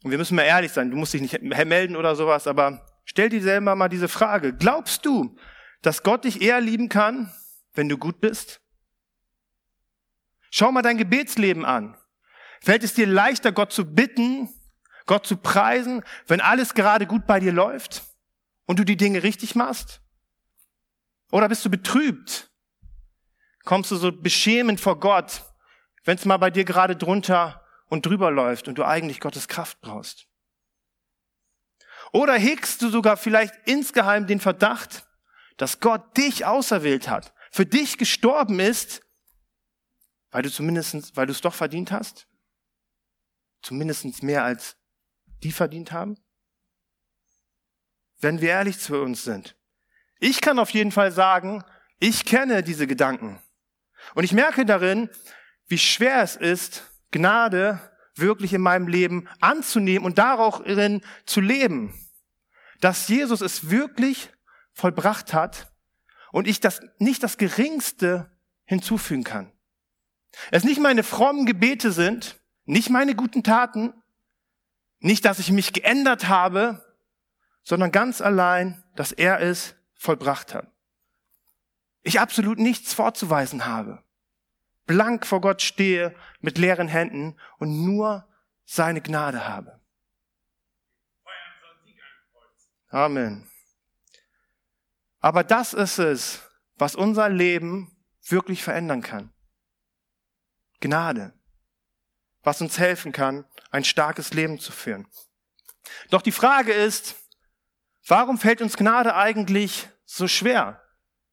Und 0.03 0.12
wir 0.12 0.17
müssen 0.17 0.38
mal 0.38 0.43
ehrlich 0.43 0.72
sein, 0.72 0.89
du 0.89 0.96
musst 0.96 1.13
dich 1.13 1.22
nicht 1.22 1.41
melden 1.41 1.98
oder 1.98 2.15
sowas, 2.15 2.48
aber 2.48 2.86
stell 3.03 3.27
dir 3.27 3.41
selber 3.41 3.75
mal 3.75 3.89
diese 3.89 4.08
Frage. 4.08 4.53
Glaubst 4.53 5.05
du, 5.05 5.36
dass 5.81 6.01
Gott 6.01 6.24
dich 6.24 6.41
eher 6.41 6.62
lieben 6.62 6.88
kann, 6.88 7.29
wenn 7.74 7.89
du 7.89 7.98
gut 7.98 8.22
bist? 8.22 8.62
Schau 10.50 10.72
mal 10.72 10.81
dein 10.81 10.98
Gebetsleben 10.98 11.65
an. 11.65 11.98
Fällt 12.61 12.83
es 12.83 12.93
dir 12.93 13.07
leichter, 13.07 13.51
Gott 13.51 13.71
zu 13.71 13.85
bitten, 13.85 14.49
Gott 15.05 15.25
zu 15.25 15.37
preisen, 15.37 16.03
wenn 16.27 16.41
alles 16.41 16.73
gerade 16.73 17.07
gut 17.07 17.25
bei 17.25 17.39
dir 17.39 17.51
läuft 17.51 18.03
und 18.65 18.79
du 18.79 18.83
die 18.83 18.97
Dinge 18.97 19.23
richtig 19.23 19.55
machst? 19.55 20.01
Oder 21.31 21.49
bist 21.49 21.65
du 21.65 21.69
betrübt? 21.69 22.51
Kommst 23.63 23.91
du 23.91 23.95
so 23.95 24.11
beschämend 24.11 24.79
vor 24.79 24.99
Gott, 24.99 25.43
wenn 26.03 26.17
es 26.17 26.25
mal 26.25 26.37
bei 26.37 26.49
dir 26.49 26.65
gerade 26.65 26.95
drunter 26.95 27.65
und 27.87 28.05
drüber 28.05 28.31
läuft 28.31 28.67
und 28.67 28.77
du 28.77 28.85
eigentlich 28.85 29.19
Gottes 29.19 29.47
Kraft 29.47 29.81
brauchst? 29.81 30.27
Oder 32.11 32.33
hegst 32.35 32.81
du 32.81 32.89
sogar 32.89 33.17
vielleicht 33.17 33.53
insgeheim 33.65 34.25
den 34.25 34.39
Verdacht, 34.39 35.07
dass 35.57 35.79
Gott 35.79 36.17
dich 36.17 36.45
auserwählt 36.45 37.09
hat, 37.09 37.33
für 37.51 37.65
dich 37.65 37.97
gestorben 37.97 38.59
ist, 38.59 39.01
weil 40.31 40.43
du 40.43 40.51
zumindest, 40.51 41.15
weil 41.15 41.25
du 41.25 41.31
es 41.31 41.41
doch 41.41 41.53
verdient 41.53 41.91
hast? 41.91 42.28
Zumindest 43.61 44.23
mehr 44.23 44.43
als 44.43 44.77
die 45.43 45.51
verdient 45.51 45.91
haben? 45.91 46.17
Wenn 48.19 48.41
wir 48.41 48.49
ehrlich 48.49 48.79
zu 48.79 49.01
uns 49.01 49.23
sind. 49.23 49.55
Ich 50.19 50.41
kann 50.41 50.59
auf 50.59 50.71
jeden 50.71 50.91
Fall 50.91 51.11
sagen, 51.11 51.63
ich 51.99 52.25
kenne 52.25 52.63
diese 52.63 52.87
Gedanken. 52.87 53.41
Und 54.15 54.23
ich 54.23 54.33
merke 54.33 54.65
darin, 54.65 55.09
wie 55.67 55.77
schwer 55.77 56.21
es 56.21 56.35
ist, 56.35 56.91
Gnade 57.11 57.79
wirklich 58.15 58.53
in 58.53 58.61
meinem 58.61 58.87
Leben 58.87 59.27
anzunehmen 59.39 60.05
und 60.05 60.17
darin 60.17 61.01
zu 61.25 61.41
leben. 61.41 61.93
Dass 62.81 63.07
Jesus 63.07 63.41
es 63.41 63.69
wirklich 63.69 64.29
vollbracht 64.73 65.33
hat 65.33 65.71
und 66.31 66.47
ich 66.47 66.59
das 66.59 66.81
nicht 66.97 67.23
das 67.23 67.37
Geringste 67.37 68.31
hinzufügen 68.65 69.23
kann. 69.23 69.51
Es 70.51 70.63
nicht 70.63 70.79
meine 70.79 71.03
frommen 71.03 71.45
Gebete 71.45 71.91
sind, 71.91 72.39
nicht 72.69 72.91
meine 72.91 73.15
guten 73.15 73.43
Taten, 73.43 73.93
nicht, 74.99 75.25
dass 75.25 75.39
ich 75.39 75.51
mich 75.51 75.73
geändert 75.73 76.27
habe, 76.27 76.85
sondern 77.63 77.91
ganz 77.91 78.21
allein, 78.21 78.83
dass 78.95 79.11
er 79.11 79.41
es 79.41 79.75
vollbracht 79.95 80.53
hat. 80.53 80.71
Ich 82.03 82.19
absolut 82.19 82.59
nichts 82.59 82.93
vorzuweisen 82.93 83.65
habe, 83.65 84.03
blank 84.85 85.25
vor 85.25 85.41
Gott 85.41 85.63
stehe 85.63 86.15
mit 86.41 86.59
leeren 86.59 86.88
Händen 86.88 87.35
und 87.57 87.85
nur 87.85 88.27
seine 88.65 89.01
Gnade 89.01 89.47
habe. 89.47 89.79
Amen. 92.89 93.49
Aber 95.21 95.43
das 95.43 95.73
ist 95.73 95.97
es, 95.97 96.47
was 96.75 96.95
unser 96.95 97.29
Leben 97.29 97.97
wirklich 98.27 98.63
verändern 98.63 99.01
kann. 99.01 99.33
Gnade. 100.79 101.33
Was 102.43 102.62
uns 102.62 102.79
helfen 102.79 103.12
kann, 103.12 103.46
ein 103.72 103.84
starkes 103.84 104.34
Leben 104.34 104.60
zu 104.60 104.72
führen. 104.72 105.08
Doch 106.10 106.22
die 106.22 106.31
Frage 106.31 106.74
ist, 106.74 107.15
warum 108.08 108.38
fällt 108.38 108.62
uns 108.62 108.77
Gnade 108.77 109.15
eigentlich 109.15 109.89
so 110.05 110.27
schwer, 110.27 110.81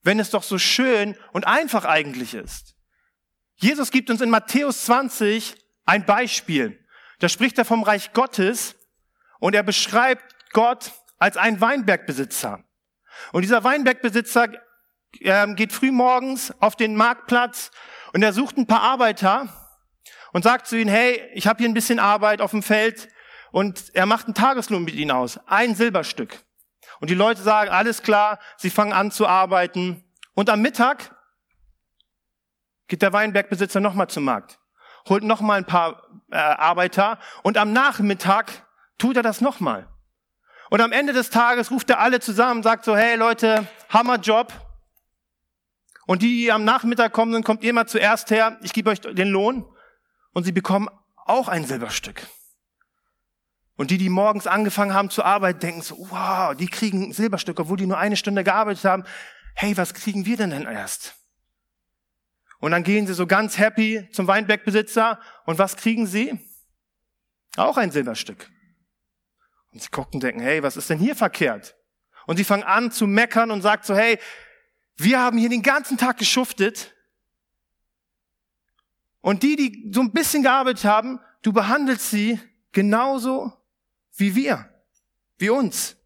wenn 0.03 0.21
es 0.21 0.31
doch 0.31 0.43
so 0.43 0.59
schön 0.59 1.17
und 1.33 1.47
einfach 1.47 1.85
eigentlich 1.85 2.35
ist? 2.35 2.75
Jesus 3.57 3.91
gibt 3.91 4.11
uns 4.11 4.21
in 4.21 4.31
Matthäus 4.31 4.85
20 4.85 5.57
ein 5.87 6.05
Beispiel. 6.05 6.85
Da 7.21 7.29
spricht 7.29 7.57
er 7.59 7.65
vom 7.65 7.83
Reich 7.83 8.13
Gottes 8.13 8.75
und 9.39 9.55
er 9.55 9.63
beschreibt 9.63 10.35
Gott 10.53 10.93
als 11.19 11.37
einen 11.37 11.61
Weinbergbesitzer. 11.61 12.63
Und 13.33 13.43
dieser 13.43 13.65
Weinbergbesitzer 13.65 14.49
äh, 15.21 15.55
geht 15.55 15.73
früh 15.73 15.91
morgens 15.91 16.53
auf 16.61 16.77
den 16.77 16.97
Marktplatz 16.97 17.71
und 18.13 18.23
er 18.23 18.35
sucht 18.35 18.59
ein 18.59 18.67
paar 18.67 18.83
Arbeiter 18.83 19.66
und 20.37 20.43
sagt 20.43 20.67
zu 20.67 20.79
ihnen, 20.79 20.91
hey, 20.91 21.19
ich 21.33 21.47
habe 21.47 21.61
hier 21.61 21.67
ein 21.67 21.73
bisschen 21.73 21.99
Arbeit 21.99 22.43
auf 22.43 22.51
dem 22.51 22.63
Feld 22.63 23.09
und 23.53 23.95
er 23.95 24.05
macht 24.05 24.27
einen 24.27 24.35
Tageslohn 24.35 24.85
mit 24.85 24.95
ihnen 24.95 25.11
aus, 25.11 25.41
ein 25.47 25.75
Silberstück. 25.75 26.45
Und 27.01 27.09
die 27.09 27.15
Leute 27.15 27.41
sagen, 27.41 27.71
alles 27.71 28.03
klar, 28.03 28.39
sie 28.59 28.69
fangen 28.69 28.93
an 28.93 29.11
zu 29.11 29.27
arbeiten. 29.27 30.05
Und 30.35 30.51
am 30.51 30.61
Mittag 30.61 31.17
geht 32.87 33.01
der 33.01 33.15
Weinbergbesitzer 33.15 33.81
nochmal 33.81 34.09
zum 34.09 34.25
Markt, 34.25 34.59
holt 35.09 35.25
nochmal 35.25 35.57
ein 35.57 35.65
paar 35.65 36.03
äh, 36.31 36.37
Arbeiter 36.37 37.19
und 37.43 37.57
am 37.57 37.73
Nachmittag 37.73 38.53
tut 38.99 39.17
er 39.17 39.23
das 39.23 39.41
nochmal. 39.41 39.89
Und 40.69 40.83
am 40.83 40.93
Ende 40.93 41.15
des 41.15 41.31
Tages 41.31 41.71
ruft 41.71 41.89
er 41.89 41.99
alle 41.99 42.21
zusammen 42.21 42.63
sagt 42.63 42.85
so, 42.85 42.95
hey 42.95 43.17
Leute, 43.17 43.67
Hammerjob. 43.89 44.53
Und 46.07 46.21
die, 46.21 46.43
die 46.43 46.53
am 46.53 46.65
Nachmittag 46.65 47.15
kommen, 47.15 47.33
dann 47.33 47.43
kommt 47.43 47.65
ihr 47.65 47.73
mal 47.73 47.87
zuerst 47.89 48.31
her, 48.31 48.59
ich 48.61 48.75
gebe 48.75 48.91
euch 48.91 49.01
den 49.01 49.29
Lohn. 49.29 49.65
Und 50.37 50.45
sie 50.45 50.53
bekommen 50.53 50.91
auch 51.15 51.49
ein 51.49 51.65
Silberstück. 51.65 52.27
Und 53.77 53.91
die, 53.91 53.97
die 53.97 54.11
morgens 54.11 54.47
angefangen 54.47 54.93
haben 54.93 55.09
zu 55.09 55.25
arbeiten, 55.25 55.61
denken 55.61 55.81
so, 55.81 55.97
wow, 56.11 56.55
die 56.55 56.67
kriegen 56.67 57.11
Silberstück, 57.15 57.59
obwohl 57.59 57.79
die 57.79 57.87
nur 57.87 57.97
eine 57.97 58.19
Stunde 58.19 58.45
gearbeitet 58.45 58.85
haben. 58.85 59.05
Hey, 59.55 59.79
was 59.79 59.95
kriegen 59.95 60.27
wir 60.27 60.37
denn 60.37 60.51
denn 60.51 60.67
erst? 60.67 61.15
Und 62.59 62.73
dann 62.73 62.83
gehen 62.83 63.07
sie 63.07 63.15
so 63.15 63.27
ganz 63.27 63.57
happy 63.57 64.11
zum 64.13 64.27
Weinbergbesitzer 64.27 65.19
und 65.47 65.59
was 65.59 65.75
kriegen 65.75 66.07
sie? 66.07 66.39
Auch 67.57 67.79
ein 67.79 67.91
Silberstück. 67.91 68.51
Und 69.73 69.81
sie 69.81 69.89
gucken 69.89 70.21
denken, 70.21 70.43
hey, 70.43 70.63
was 70.63 70.77
ist 70.77 70.91
denn 70.91 70.99
hier 70.99 71.17
verkehrt? 71.17 71.77
Und 72.27 72.37
sie 72.37 72.45
fangen 72.45 72.63
an 72.63 72.93
zu 72.93 73.07
meckern 73.07 73.51
und 73.51 73.63
sagt 73.63 73.87
so, 73.87 73.97
hey, 73.97 74.19
wir 74.99 75.19
haben 75.19 75.39
hier 75.39 75.49
den 75.49 75.63
ganzen 75.63 75.97
Tag 75.97 76.19
geschuftet. 76.19 76.95
Und 79.27 79.43
die, 79.43 79.57
die 79.57 79.91
so 79.93 80.03
ein 80.03 80.13
bisschen 80.13 80.45
gearbeitet 80.45 80.85
haben, 80.85 81.19
du 81.43 81.53
behandelst 81.53 82.11
sie 82.11 82.39
genauso 82.71 83.53
wie 84.17 84.37
wir, 84.37 84.71
wie 85.39 85.51
uns. 85.51 85.97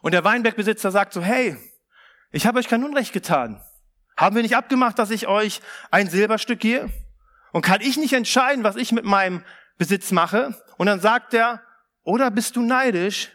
Und 0.00 0.10
der 0.10 0.24
Weinbergbesitzer 0.24 0.90
sagt 0.90 1.12
so, 1.12 1.22
hey, 1.22 1.56
ich 2.32 2.48
habe 2.48 2.58
euch 2.58 2.66
kein 2.66 2.82
Unrecht 2.82 3.12
getan. 3.12 3.62
Haben 4.16 4.34
wir 4.34 4.42
nicht 4.42 4.56
abgemacht, 4.56 4.98
dass 4.98 5.12
ich 5.12 5.28
euch 5.28 5.60
ein 5.92 6.10
Silberstück 6.10 6.58
gehe? 6.58 6.90
Und 7.52 7.62
kann 7.62 7.80
ich 7.80 7.96
nicht 7.96 8.14
entscheiden, 8.14 8.64
was 8.64 8.74
ich 8.74 8.90
mit 8.90 9.04
meinem 9.04 9.44
Besitz 9.78 10.10
mache? 10.10 10.60
Und 10.78 10.88
dann 10.88 10.98
sagt 10.98 11.32
er, 11.32 11.62
oder 12.02 12.32
bist 12.32 12.56
du 12.56 12.62
neidisch, 12.62 13.30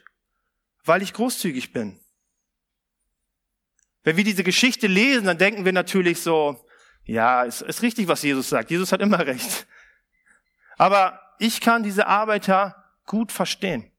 weil 0.83 1.01
ich 1.01 1.13
großzügig 1.13 1.71
bin? 1.71 1.97
Wenn 4.03 4.17
wir 4.17 4.25
diese 4.25 4.43
Geschichte 4.43 4.87
lesen, 4.87 5.27
dann 5.27 5.37
denken 5.37 5.63
wir 5.63 5.71
natürlich 5.71 6.19
so, 6.19 6.66
ja, 7.07 7.43
ist, 7.43 7.61
ist 7.61 7.81
richtig, 7.81 8.07
was 8.07 8.21
Jesus 8.21 8.49
sagt. 8.49 8.69
Jesus 8.69 8.91
hat 8.91 9.01
immer 9.01 9.25
recht. 9.25 9.65
Aber 10.77 11.19
ich 11.39 11.61
kann 11.61 11.81
diese 11.81 12.05
Arbeiter 12.05 12.83
gut 13.05 13.31
verstehen. 13.31 13.91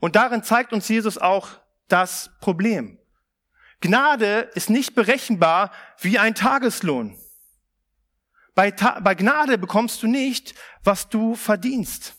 Und 0.00 0.16
darin 0.16 0.42
zeigt 0.42 0.72
uns 0.72 0.88
Jesus 0.88 1.18
auch 1.18 1.48
das 1.88 2.30
Problem. 2.40 2.98
Gnade 3.80 4.50
ist 4.54 4.70
nicht 4.70 4.94
berechenbar 4.94 5.72
wie 6.00 6.18
ein 6.18 6.34
Tageslohn. 6.34 7.18
Bei, 8.54 8.70
Ta 8.70 9.00
bei 9.00 9.14
Gnade 9.14 9.58
bekommst 9.58 10.02
du 10.02 10.06
nicht, 10.06 10.54
was 10.84 11.08
du 11.08 11.34
verdienst. 11.34 12.14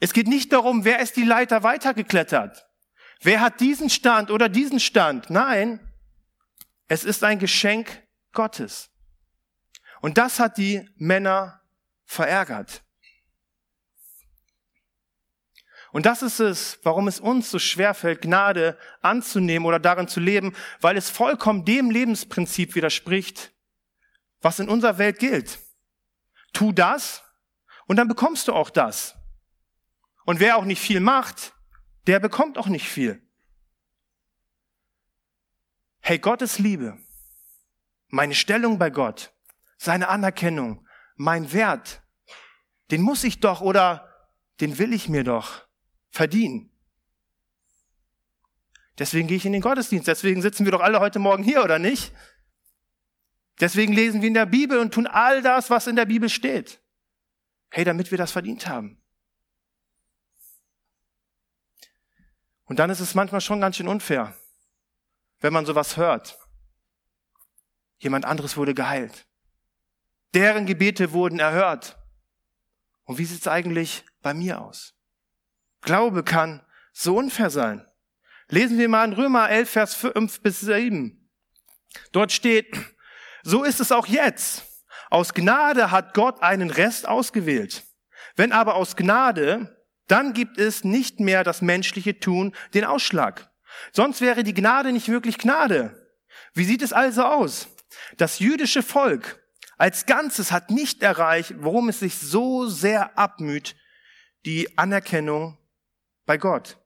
Es 0.00 0.12
geht 0.12 0.28
nicht 0.28 0.52
darum, 0.52 0.84
wer 0.84 1.00
ist 1.00 1.16
die 1.16 1.24
Leiter 1.24 1.62
weitergeklettert. 1.62 2.66
Wer 3.20 3.40
hat 3.40 3.60
diesen 3.60 3.90
Stand 3.90 4.30
oder 4.30 4.48
diesen 4.48 4.80
Stand? 4.80 5.28
Nein, 5.28 5.80
es 6.86 7.04
ist 7.04 7.22
ein 7.22 7.38
Geschenk 7.38 8.07
Gottes. 8.32 8.90
Und 10.00 10.18
das 10.18 10.38
hat 10.38 10.58
die 10.58 10.88
Männer 10.96 11.60
verärgert. 12.04 12.82
Und 15.90 16.06
das 16.06 16.22
ist 16.22 16.38
es, 16.38 16.78
warum 16.82 17.08
es 17.08 17.18
uns 17.18 17.50
so 17.50 17.58
schwer 17.58 17.94
fällt, 17.94 18.22
Gnade 18.22 18.78
anzunehmen 19.00 19.66
oder 19.66 19.78
darin 19.78 20.06
zu 20.06 20.20
leben, 20.20 20.54
weil 20.80 20.96
es 20.96 21.08
vollkommen 21.08 21.64
dem 21.64 21.90
Lebensprinzip 21.90 22.74
widerspricht, 22.74 23.52
was 24.40 24.60
in 24.60 24.68
unserer 24.68 24.98
Welt 24.98 25.18
gilt. 25.18 25.58
Tu 26.52 26.72
das 26.72 27.22
und 27.86 27.96
dann 27.96 28.08
bekommst 28.08 28.48
du 28.48 28.52
auch 28.52 28.70
das. 28.70 29.16
Und 30.24 30.40
wer 30.40 30.58
auch 30.58 30.64
nicht 30.64 30.80
viel 30.80 31.00
macht, 31.00 31.54
der 32.06 32.20
bekommt 32.20 32.58
auch 32.58 32.66
nicht 32.66 32.88
viel. 32.88 33.22
Hey, 36.00 36.18
Gottes 36.18 36.58
Liebe, 36.58 36.98
meine 38.08 38.34
Stellung 38.34 38.78
bei 38.78 38.90
Gott, 38.90 39.32
seine 39.76 40.08
Anerkennung, 40.08 40.86
mein 41.16 41.52
Wert, 41.52 42.02
den 42.90 43.02
muss 43.02 43.24
ich 43.24 43.40
doch 43.40 43.60
oder 43.60 44.08
den 44.60 44.78
will 44.78 44.92
ich 44.92 45.08
mir 45.08 45.24
doch 45.24 45.66
verdienen. 46.10 46.70
Deswegen 48.98 49.28
gehe 49.28 49.36
ich 49.36 49.46
in 49.46 49.52
den 49.52 49.62
Gottesdienst. 49.62 50.08
Deswegen 50.08 50.42
sitzen 50.42 50.64
wir 50.64 50.72
doch 50.72 50.80
alle 50.80 50.98
heute 50.98 51.20
Morgen 51.20 51.44
hier, 51.44 51.62
oder 51.62 51.78
nicht? 51.78 52.12
Deswegen 53.60 53.92
lesen 53.92 54.22
wir 54.22 54.28
in 54.28 54.34
der 54.34 54.46
Bibel 54.46 54.78
und 54.78 54.92
tun 54.92 55.06
all 55.06 55.42
das, 55.42 55.70
was 55.70 55.86
in 55.86 55.96
der 55.96 56.06
Bibel 56.06 56.28
steht. 56.28 56.80
Hey, 57.70 57.84
damit 57.84 58.10
wir 58.10 58.18
das 58.18 58.32
verdient 58.32 58.66
haben. 58.68 59.00
Und 62.64 62.78
dann 62.78 62.90
ist 62.90 63.00
es 63.00 63.14
manchmal 63.14 63.40
schon 63.40 63.60
ganz 63.60 63.76
schön 63.76 63.88
unfair, 63.88 64.36
wenn 65.40 65.52
man 65.52 65.64
sowas 65.64 65.96
hört. 65.96 66.38
Jemand 67.98 68.24
anderes 68.24 68.56
wurde 68.56 68.74
geheilt. 68.74 69.26
Deren 70.34 70.66
Gebete 70.66 71.12
wurden 71.12 71.38
erhört. 71.38 71.96
Und 73.04 73.18
wie 73.18 73.24
sieht 73.24 73.40
es 73.40 73.48
eigentlich 73.48 74.04
bei 74.20 74.34
mir 74.34 74.60
aus? 74.60 74.94
Glaube 75.80 76.22
kann 76.22 76.64
so 76.92 77.16
unfair 77.16 77.50
sein. 77.50 77.86
Lesen 78.48 78.78
wir 78.78 78.88
mal 78.88 79.04
in 79.04 79.12
Römer 79.12 79.48
11, 79.48 79.70
Vers 79.70 79.94
5 79.94 80.42
bis 80.42 80.60
7. 80.60 81.30
Dort 82.12 82.32
steht, 82.32 82.76
so 83.42 83.64
ist 83.64 83.80
es 83.80 83.92
auch 83.92 84.06
jetzt. 84.06 84.64
Aus 85.10 85.32
Gnade 85.32 85.90
hat 85.90 86.14
Gott 86.14 86.42
einen 86.42 86.70
Rest 86.70 87.08
ausgewählt. 87.08 87.84
Wenn 88.36 88.52
aber 88.52 88.74
aus 88.74 88.96
Gnade, 88.96 89.84
dann 90.06 90.32
gibt 90.32 90.58
es 90.58 90.84
nicht 90.84 91.20
mehr 91.20 91.44
das 91.44 91.62
menschliche 91.62 92.18
Tun 92.20 92.54
den 92.74 92.84
Ausschlag. 92.84 93.50
Sonst 93.92 94.20
wäre 94.20 94.42
die 94.42 94.54
Gnade 94.54 94.92
nicht 94.92 95.08
wirklich 95.08 95.38
Gnade. 95.38 96.16
Wie 96.54 96.64
sieht 96.64 96.82
es 96.82 96.92
also 96.92 97.24
aus? 97.24 97.68
Das 98.16 98.38
jüdische 98.38 98.82
Volk 98.82 99.42
als 99.76 100.06
Ganzes 100.06 100.50
hat 100.50 100.70
nicht 100.70 101.02
erreicht, 101.02 101.54
worum 101.58 101.88
es 101.88 102.00
sich 102.00 102.16
so 102.18 102.66
sehr 102.66 103.16
abmüht, 103.16 103.76
die 104.44 104.76
Anerkennung 104.76 105.56
bei 106.26 106.36
Gott. 106.36 106.78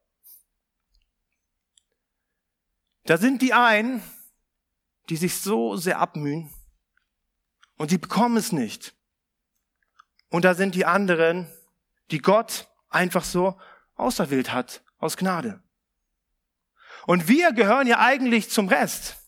Da 3.04 3.16
sind 3.16 3.42
die 3.42 3.54
einen, 3.54 4.02
die 5.08 5.16
sich 5.16 5.40
so 5.40 5.76
sehr 5.76 5.98
abmühen 5.98 6.52
und 7.76 7.90
die 7.90 7.98
bekommen 7.98 8.36
es 8.36 8.52
nicht. 8.52 8.94
Und 10.28 10.44
da 10.44 10.54
sind 10.54 10.74
die 10.74 10.86
anderen, 10.86 11.50
die 12.10 12.20
Gott 12.20 12.68
einfach 12.88 13.24
so 13.24 13.60
auserwählt 13.94 14.52
hat, 14.52 14.82
aus 14.98 15.16
Gnade. 15.16 15.62
Und 17.06 17.26
wir 17.26 17.52
gehören 17.52 17.86
ja 17.86 17.98
eigentlich 17.98 18.50
zum 18.50 18.68
Rest. 18.68 19.21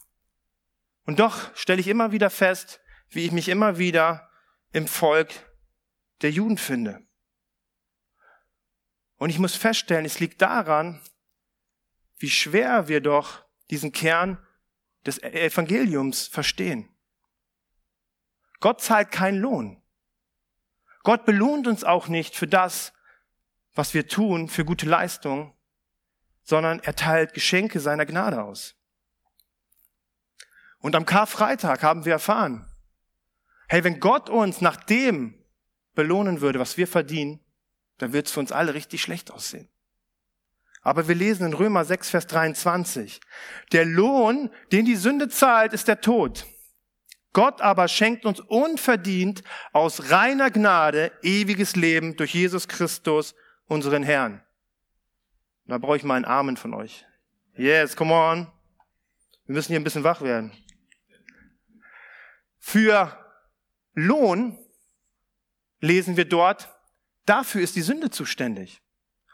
Und 1.05 1.21
doch 1.21 1.55
stelle 1.57 1.81
ich 1.81 1.89
immer 1.89 2.13
wieder 2.13 2.31
fest, 2.31 2.81
wie 3.11 3.25
ich 3.25 3.33
mich 3.33 3.49
immer 3.49 3.79
wieder 3.79 4.31
im 4.73 4.87
Volk 4.87 5.31
der 6.23 6.31
Juden 6.31 6.59
finde. 6.59 7.07
Und 9.17 9.31
ich 9.31 9.39
muss 9.39 9.55
feststellen, 9.55 10.05
es 10.05 10.21
liegt 10.21 10.43
daran, 10.43 11.01
wie 12.19 12.31
schwer 12.31 12.89
wir 12.89 13.01
doch 13.01 13.45
diesen 13.71 13.93
Kern 13.93 14.45
des 15.07 15.23
Evangeliums 15.23 16.27
verstehen. 16.27 16.89
Gott 18.61 18.81
zahlt 18.81 19.11
keinen 19.11 19.39
Lohn. 19.39 19.83
Gott 21.03 21.27
belohnt 21.27 21.67
uns 21.67 21.85
auch 21.85 22.09
nicht 22.09 22.35
für 22.35 22.47
das, 22.47 22.93
was 23.75 23.93
wir 23.93 24.09
tun, 24.09 24.49
für 24.49 24.65
gute 24.65 24.87
Leistung, 24.87 25.55
sondern 26.43 26.81
er 26.81 26.97
teilt 26.97 27.35
Geschenke 27.35 27.81
seiner 27.81 28.07
Gnade 28.07 28.43
aus. 28.43 28.77
Und 30.85 30.95
am 30.97 31.07
Karfreitag 31.07 31.83
haben 31.83 32.05
wir 32.05 32.13
erfahren, 32.13 32.71
hey, 33.69 33.83
wenn 33.85 34.01
Gott 34.01 34.29
uns 34.29 34.61
nach 34.61 34.77
dem 34.77 35.33
belohnen 35.95 36.43
würde, 36.43 36.61
was 36.61 36.77
wir 36.77 36.87
verdienen, 36.87 37.41
dann 37.97 38.13
wird 38.13 38.27
es 38.27 38.33
für 38.33 38.41
uns 38.41 38.53
alle 38.53 38.75
richtig 38.75 39.01
schlecht 39.01 39.31
aussehen. 39.31 39.67
Aber 40.83 41.09
wir 41.09 41.15
lesen 41.15 41.47
in 41.47 41.55
Römer 41.55 41.87
6, 41.87 42.11
Vers 42.11 42.27
23, 42.27 43.23
der 43.73 43.87
Lohn, 43.87 44.51
den 44.73 44.85
die 44.85 44.97
Sünde 44.97 45.31
zahlt, 45.31 45.73
ist 45.73 45.89
der 45.89 46.03
Tod. 46.03 46.45
Gott 47.33 47.63
aber 47.63 47.89
schenkt 47.89 48.27
uns 48.27 48.41
unverdient 48.41 49.43
aus 49.73 50.11
reiner 50.11 50.51
Gnade 50.51 51.13
ewiges 51.23 51.77
Leben 51.77 52.15
durch 52.17 52.35
Jesus 52.35 52.69
Christus, 52.69 53.35
unseren 53.69 54.03
Herrn. 54.03 54.43
Da 55.65 55.79
brauche 55.79 55.97
ich 55.97 56.05
mal 56.05 56.17
einen 56.17 56.27
Amen 56.27 56.59
von 56.59 56.75
euch. 56.75 57.07
Yes, 57.57 57.97
come 57.97 58.13
on. 58.13 58.49
Wir 59.47 59.55
müssen 59.55 59.69
hier 59.69 59.81
ein 59.81 59.85
bisschen 59.85 60.05
wach 60.05 60.21
werden. 60.21 60.53
Für 62.67 63.17
Lohn 63.95 64.59
lesen 65.81 66.17
wir 66.17 66.25
dort, 66.25 66.75
Dafür 67.27 67.63
ist 67.63 67.77
die 67.77 67.83
Sünde 67.83 68.11
zuständig. 68.11 68.83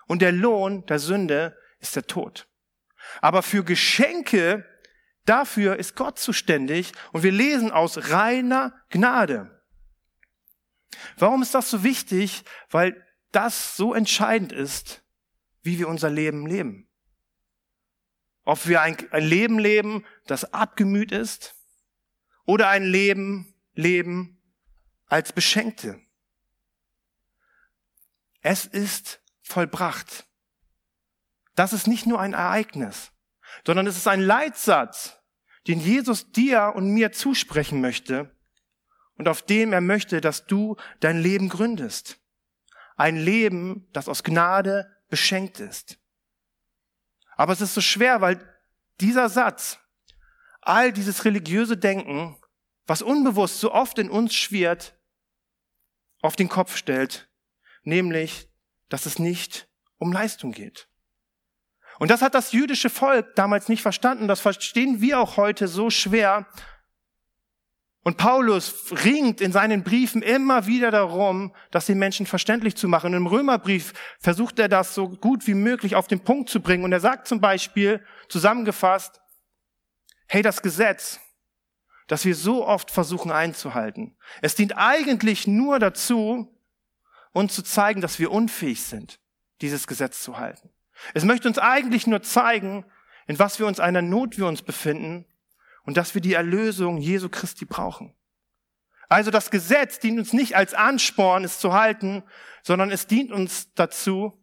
Und 0.07 0.23
der 0.23 0.33
Lohn 0.33 0.87
der 0.87 0.99
Sünde 0.99 1.57
ist 1.79 1.97
der 1.97 2.07
Tod. 2.07 2.49
Aber 3.21 3.43
für 3.43 3.65
Geschenke, 3.65 4.65
dafür 5.25 5.77
ist 5.77 5.97
Gott 5.97 6.19
zuständig. 6.19 6.93
Und 7.13 7.23
wir 7.23 7.33
lesen 7.33 7.71
aus 7.71 8.11
reiner 8.11 8.75
Gnade. 8.91 9.63
Warum 11.17 11.43
ist 11.43 11.55
das 11.55 11.71
so 11.71 11.83
wichtig? 11.83 12.45
Weil 12.71 13.05
das 13.33 13.77
so 13.77 13.95
entscheidend 13.95 14.53
ist, 14.53 15.03
wie 15.63 15.79
wir 15.79 15.89
unser 15.89 16.11
Leben 16.11 16.47
leben. 16.47 16.89
Ob 18.45 18.67
wir 18.67 18.83
ein, 18.83 18.97
Leben 19.13 19.59
leben, 19.59 20.05
das 20.27 20.53
abgemüht 20.53 21.13
ist, 21.13 21.55
oder 22.51 22.69
ein 22.69 22.83
Leben 22.83 23.55
leben 23.75 24.43
als 25.07 25.33
Beschenkte. 25.33 26.01
Es 28.41 28.67
ist 28.67 29.23
vollbracht. 29.41 30.27
Das 31.55 31.73
ist 31.73 31.87
nicht 31.87 32.07
nur 32.07 32.19
ein 32.19 32.33
Ereignis, 32.33 33.13
sondern 33.65 33.87
es 33.87 33.97
ist 33.97 34.09
ein 34.09 34.21
Leitsatz, 34.21 35.23
den 35.69 35.79
Jesus 35.79 36.33
dir 36.33 36.73
und 36.75 36.91
mir 36.93 37.13
zusprechen 37.13 37.81
möchte 37.81 38.37
und 39.17 39.29
auf 39.29 39.43
dem 39.43 39.73
er 39.73 39.81
möchte, 39.81 40.21
dass 40.21 40.47
du 40.47 40.75
dein 40.99 41.23
Leben 41.23 41.51
gründest. 41.51 42.19
Ein 42.97 43.17
Leben, 43.17 43.87
das 43.93 44.09
aus 44.09 44.25
Gnade 44.25 44.91
beschenkt 45.09 45.61
ist. 45.61 46.01
Aber 47.37 47.53
es 47.53 47.61
ist 47.61 47.75
so 47.75 47.81
schwer, 47.81 48.21
weil 48.21 48.45
dieser 48.99 49.29
Satz, 49.29 49.79
all 50.61 50.93
dieses 50.93 51.25
religiöse 51.25 51.77
Denken, 51.77 52.37
was 52.87 53.03
unbewusst 53.03 53.61
so 53.61 53.73
oft 53.73 53.99
in 53.99 54.11
uns 54.11 54.35
schwirrt, 54.35 54.97
auf 56.23 56.37
den 56.37 56.49
Kopf 56.49 56.77
stellt 56.77 57.31
nämlich, 57.83 58.49
dass 58.89 59.07
es 59.07 59.19
nicht 59.19 59.69
um 59.99 60.13
Leistung 60.13 60.53
geht. 60.53 60.89
Und 61.99 62.11
das 62.11 62.23
hat 62.23 62.35
das 62.35 62.53
jüdische 62.53 62.89
Volk 62.89 63.35
damals 63.35 63.69
nicht 63.69 63.83
verstanden. 63.83 64.27
Das 64.27 64.41
verstehen 64.41 65.01
wir 65.01 65.21
auch 65.21 65.37
heute 65.37 65.69
so 65.69 65.91
schwer. 65.91 66.47
Und 68.03 68.17
Paulus 68.17 68.87
ringt 69.05 69.43
in 69.43 69.53
seinen 69.53 69.85
Briefen 69.85 70.23
immer 70.23 70.67
wieder 70.67 70.91
darum, 70.91 71.55
das 71.71 71.85
den 71.85 71.99
Menschen 71.99 72.25
verständlich 72.25 72.75
zu 72.75 72.89
machen. 72.89 73.13
Im 73.13 73.27
Römerbrief 73.27 73.93
versucht 74.19 74.59
er 74.59 74.71
das 74.71 74.95
so 74.95 75.11
gut 75.11 75.47
wie 75.47 75.55
möglich 75.55 75.95
auf 75.95 76.09
den 76.09 76.21
Punkt 76.21 76.49
zu 76.49 76.61
bringen. 76.63 76.85
Und 76.85 76.93
er 76.93 77.01
sagt 77.01 77.29
zum 77.29 77.43
Beispiel, 77.43 78.03
zusammengefasst, 78.31 79.21
hey, 80.31 80.43
das 80.43 80.63
Gesetz, 80.63 81.21
das 82.07 82.25
wir 82.25 82.35
so 82.35 82.67
oft 82.67 82.91
versuchen 82.91 83.31
einzuhalten, 83.31 84.17
es 84.41 84.55
dient 84.55 84.77
eigentlich 84.77 85.47
nur 85.47 85.79
dazu, 85.79 86.49
und 87.33 87.53
zu 87.53 87.63
zeigen, 87.63 88.01
dass 88.01 88.19
wir 88.19 88.31
unfähig 88.31 88.83
sind, 88.83 89.21
dieses 89.61 89.87
Gesetz 89.87 90.23
zu 90.23 90.39
halten. 90.39 90.71
Es 91.15 91.25
möchte 91.25 91.49
uns 91.49 91.59
eigentlich 91.59 92.07
nur 92.07 92.23
zeigen, 92.23 92.85
in 93.27 93.39
was 93.39 93.59
wir 93.59 93.67
uns 93.67 93.81
einer 93.81 94.03
Not 94.03 94.39
wir 94.39 94.47
uns 94.47 94.63
befinden 94.63 95.25
und 95.85 95.97
dass 95.97 96.15
wir 96.15 96.21
die 96.21 96.35
Erlösung 96.35 96.99
Jesu 96.99 97.29
Christi 97.29 97.65
brauchen. 97.65 98.15
Also 99.09 99.31
das 99.31 99.51
Gesetz 99.51 99.99
dient 99.99 100.19
uns 100.19 100.33
nicht 100.33 100.57
als 100.57 100.75
Ansporn, 100.75 101.45
es 101.45 101.59
zu 101.59 101.73
halten, 101.73 102.23
sondern 102.63 102.91
es 102.91 103.07
dient 103.07 103.33
uns 103.33 103.73
dazu, 103.75 104.37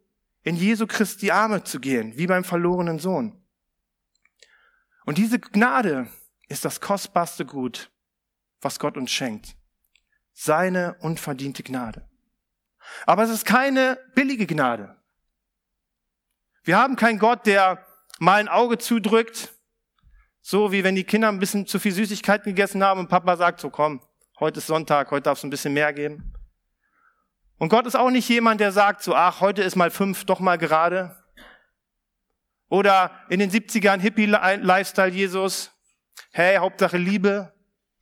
in 0.44 0.56
Jesu 0.56 0.88
Christi 0.88 1.32
Arme 1.32 1.64
zu 1.64 1.80
gehen, 1.80 2.18
wie 2.18 2.28
beim 2.28 2.44
verlorenen 2.44 3.00
Sohn. 3.00 3.42
Und 5.08 5.18
diese 5.18 5.40
Gnade 5.40 6.10
ist 6.50 6.66
das 6.66 6.82
kostbarste 6.82 7.46
Gut, 7.46 7.90
was 8.60 8.78
Gott 8.78 8.98
uns 8.98 9.10
schenkt. 9.10 9.56
Seine 10.34 10.98
unverdiente 11.00 11.64
Gnade. 11.64 12.10
Aber 13.06 13.24
es 13.24 13.30
ist 13.30 13.46
keine 13.46 13.98
billige 14.16 14.46
Gnade. 14.46 14.98
Wir 16.66 16.78
haben 16.78 16.98
keinen 16.98 17.20
Gott, 17.20 17.46
der 17.46 17.86
mal 18.20 18.42
ein 18.42 18.50
Auge 18.50 18.80
zudrückt, 18.80 19.54
so 20.42 20.74
wie 20.74 20.84
wenn 20.84 20.96
die 20.96 21.06
Kinder 21.06 21.30
ein 21.30 21.40
bisschen 21.40 21.66
zu 21.68 21.80
viel 21.80 21.94
Süßigkeiten 21.94 22.54
gegessen 22.54 22.84
haben 22.84 23.00
und 23.00 23.08
Papa 23.08 23.38
sagt, 23.38 23.62
so 23.62 23.70
komm, 23.70 24.02
heute 24.42 24.60
ist 24.60 24.68
Sonntag, 24.68 25.10
heute 25.12 25.24
darfst 25.24 25.42
du 25.42 25.48
ein 25.48 25.52
bisschen 25.52 25.74
mehr 25.74 25.94
geben. 25.94 26.34
Und 27.60 27.70
Gott 27.70 27.86
ist 27.86 27.96
auch 27.96 28.12
nicht 28.12 28.28
jemand, 28.28 28.60
der 28.60 28.74
sagt 28.74 29.04
so, 29.04 29.16
ach, 29.16 29.40
heute 29.40 29.64
ist 29.64 29.78
mal 29.78 29.90
fünf, 29.90 30.26
doch 30.26 30.42
mal 30.42 30.58
gerade. 30.58 31.16
Oder 32.70 33.12
in 33.30 33.40
den 33.40 33.52
70ern 33.52 34.00
Hippie-Lifestyle 34.00 35.12
Jesus, 35.12 35.72
hey, 36.32 36.58
Hauptsache 36.58 36.98
Liebe, 36.98 37.54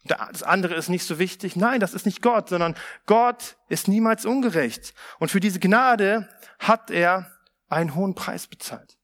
das 0.05 0.43
andere 0.43 0.75
ist 0.75 0.89
nicht 0.89 1.05
so 1.05 1.17
wichtig. 1.17 1.55
Nein, 1.55 1.79
das 1.79 1.93
ist 1.93 2.05
nicht 2.05 2.21
Gott, 2.21 2.49
sondern 2.49 2.75
Gott 3.07 3.57
ist 3.69 3.87
niemals 3.87 4.25
ungerecht. 4.25 4.93
Und 5.19 5.31
für 5.31 5.39
diese 5.39 5.59
Gnade 5.59 6.29
hat 6.59 6.91
er 6.91 7.31
einen 7.69 7.95
hohen 7.95 8.13
Preis 8.13 8.47
bezahlt. 8.47 8.97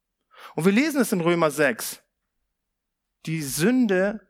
Und 0.56 0.66
wir 0.66 0.72
lesen 0.72 1.02
es 1.02 1.12
in 1.12 1.22
Römer 1.22 1.50
6. 1.50 2.02
Die 3.26 3.42
Sünde 3.42 4.28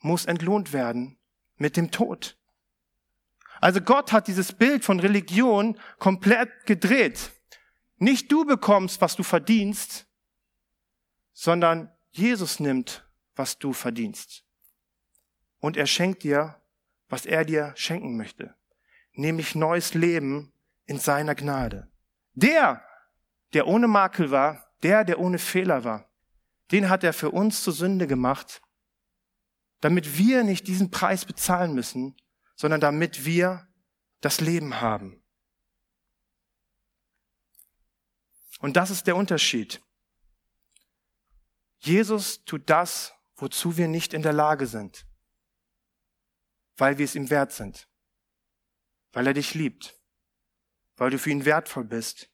muss 0.00 0.24
entlohnt 0.24 0.72
werden 0.72 1.18
mit 1.56 1.76
dem 1.76 1.90
Tod. 1.90 2.38
Also 3.60 3.82
Gott 3.82 4.12
hat 4.12 4.28
dieses 4.28 4.52
Bild 4.52 4.84
von 4.84 5.00
Religion 5.00 5.78
komplett 5.98 6.64
gedreht. 6.64 7.30
Nicht 7.98 8.32
du 8.32 8.46
bekommst, 8.46 9.02
was 9.02 9.16
du 9.16 9.22
verdienst, 9.22 10.06
sondern 11.40 11.90
Jesus 12.10 12.60
nimmt, 12.60 13.08
was 13.34 13.58
du 13.58 13.72
verdienst. 13.72 14.44
Und 15.58 15.78
er 15.78 15.86
schenkt 15.86 16.22
dir, 16.22 16.60
was 17.08 17.24
er 17.24 17.46
dir 17.46 17.72
schenken 17.76 18.18
möchte, 18.18 18.54
nämlich 19.12 19.54
neues 19.54 19.94
Leben 19.94 20.52
in 20.84 20.98
seiner 20.98 21.34
Gnade. 21.34 21.90
Der, 22.34 22.84
der 23.54 23.66
ohne 23.66 23.88
Makel 23.88 24.30
war, 24.30 24.70
der, 24.82 25.02
der 25.02 25.18
ohne 25.18 25.38
Fehler 25.38 25.82
war, 25.82 26.10
den 26.72 26.90
hat 26.90 27.04
er 27.04 27.14
für 27.14 27.30
uns 27.30 27.64
zur 27.64 27.72
Sünde 27.72 28.06
gemacht, 28.06 28.60
damit 29.80 30.18
wir 30.18 30.44
nicht 30.44 30.66
diesen 30.66 30.90
Preis 30.90 31.24
bezahlen 31.24 31.72
müssen, 31.72 32.18
sondern 32.54 32.82
damit 32.82 33.24
wir 33.24 33.66
das 34.20 34.42
Leben 34.42 34.82
haben. 34.82 35.24
Und 38.58 38.76
das 38.76 38.90
ist 38.90 39.06
der 39.06 39.16
Unterschied. 39.16 39.80
Jesus 41.80 42.44
tut 42.44 42.68
das, 42.68 43.14
wozu 43.36 43.76
wir 43.78 43.88
nicht 43.88 44.12
in 44.12 44.22
der 44.22 44.34
Lage 44.34 44.66
sind, 44.66 45.06
weil 46.76 46.98
wir 46.98 47.06
es 47.06 47.14
ihm 47.14 47.30
wert 47.30 47.52
sind, 47.52 47.88
weil 49.12 49.26
er 49.26 49.34
dich 49.34 49.54
liebt, 49.54 49.98
weil 50.96 51.10
du 51.10 51.18
für 51.18 51.30
ihn 51.30 51.46
wertvoll 51.46 51.84
bist, 51.84 52.30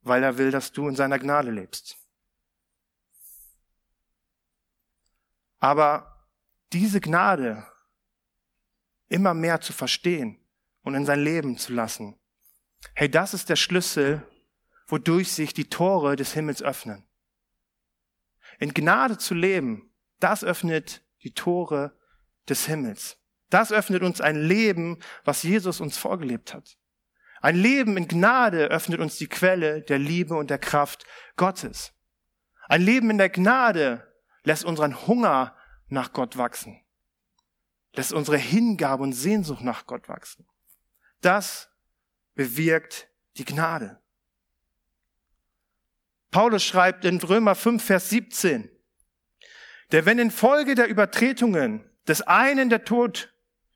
weil 0.00 0.22
er 0.22 0.38
will, 0.38 0.50
dass 0.50 0.72
du 0.72 0.88
in 0.88 0.96
seiner 0.96 1.18
Gnade 1.18 1.50
lebst. 1.50 1.98
Aber 5.58 6.26
diese 6.72 7.00
Gnade 7.00 7.66
immer 9.08 9.34
mehr 9.34 9.60
zu 9.60 9.72
verstehen 9.72 10.40
und 10.82 10.94
in 10.94 11.04
sein 11.04 11.20
Leben 11.20 11.58
zu 11.58 11.74
lassen, 11.74 12.18
hey, 12.94 13.10
das 13.10 13.34
ist 13.34 13.50
der 13.50 13.56
Schlüssel, 13.56 14.26
wodurch 14.86 15.32
sich 15.32 15.52
die 15.52 15.68
Tore 15.68 16.16
des 16.16 16.32
Himmels 16.32 16.62
öffnen. 16.62 17.05
In 18.58 18.74
Gnade 18.74 19.18
zu 19.18 19.34
leben, 19.34 19.92
das 20.20 20.44
öffnet 20.44 21.04
die 21.22 21.32
Tore 21.32 21.96
des 22.48 22.66
Himmels. 22.66 23.18
Das 23.50 23.72
öffnet 23.72 24.02
uns 24.02 24.20
ein 24.20 24.36
Leben, 24.36 24.98
was 25.24 25.42
Jesus 25.42 25.80
uns 25.80 25.96
vorgelebt 25.96 26.54
hat. 26.54 26.78
Ein 27.40 27.56
Leben 27.56 27.96
in 27.96 28.08
Gnade 28.08 28.66
öffnet 28.68 29.00
uns 29.00 29.18
die 29.18 29.28
Quelle 29.28 29.82
der 29.82 29.98
Liebe 29.98 30.34
und 30.34 30.50
der 30.50 30.58
Kraft 30.58 31.04
Gottes. 31.36 31.92
Ein 32.68 32.82
Leben 32.82 33.10
in 33.10 33.18
der 33.18 33.30
Gnade 33.30 34.12
lässt 34.42 34.64
unseren 34.64 35.06
Hunger 35.06 35.56
nach 35.88 36.12
Gott 36.12 36.36
wachsen. 36.36 36.82
Lässt 37.92 38.12
unsere 38.12 38.36
Hingabe 38.38 39.02
und 39.02 39.12
Sehnsucht 39.12 39.62
nach 39.62 39.86
Gott 39.86 40.08
wachsen. 40.08 40.48
Das 41.20 41.70
bewirkt 42.34 43.08
die 43.36 43.44
Gnade. 43.44 44.00
Paulus 46.36 46.64
schreibt 46.64 47.06
in 47.06 47.18
Römer 47.18 47.54
5, 47.54 47.82
Vers 47.82 48.10
17, 48.10 48.70
der 49.90 50.04
wenn 50.04 50.18
infolge 50.18 50.74
der 50.74 50.86
Übertretungen 50.86 51.90
des 52.06 52.20
einen 52.20 52.68
der 52.68 52.84
Tod 52.84 53.32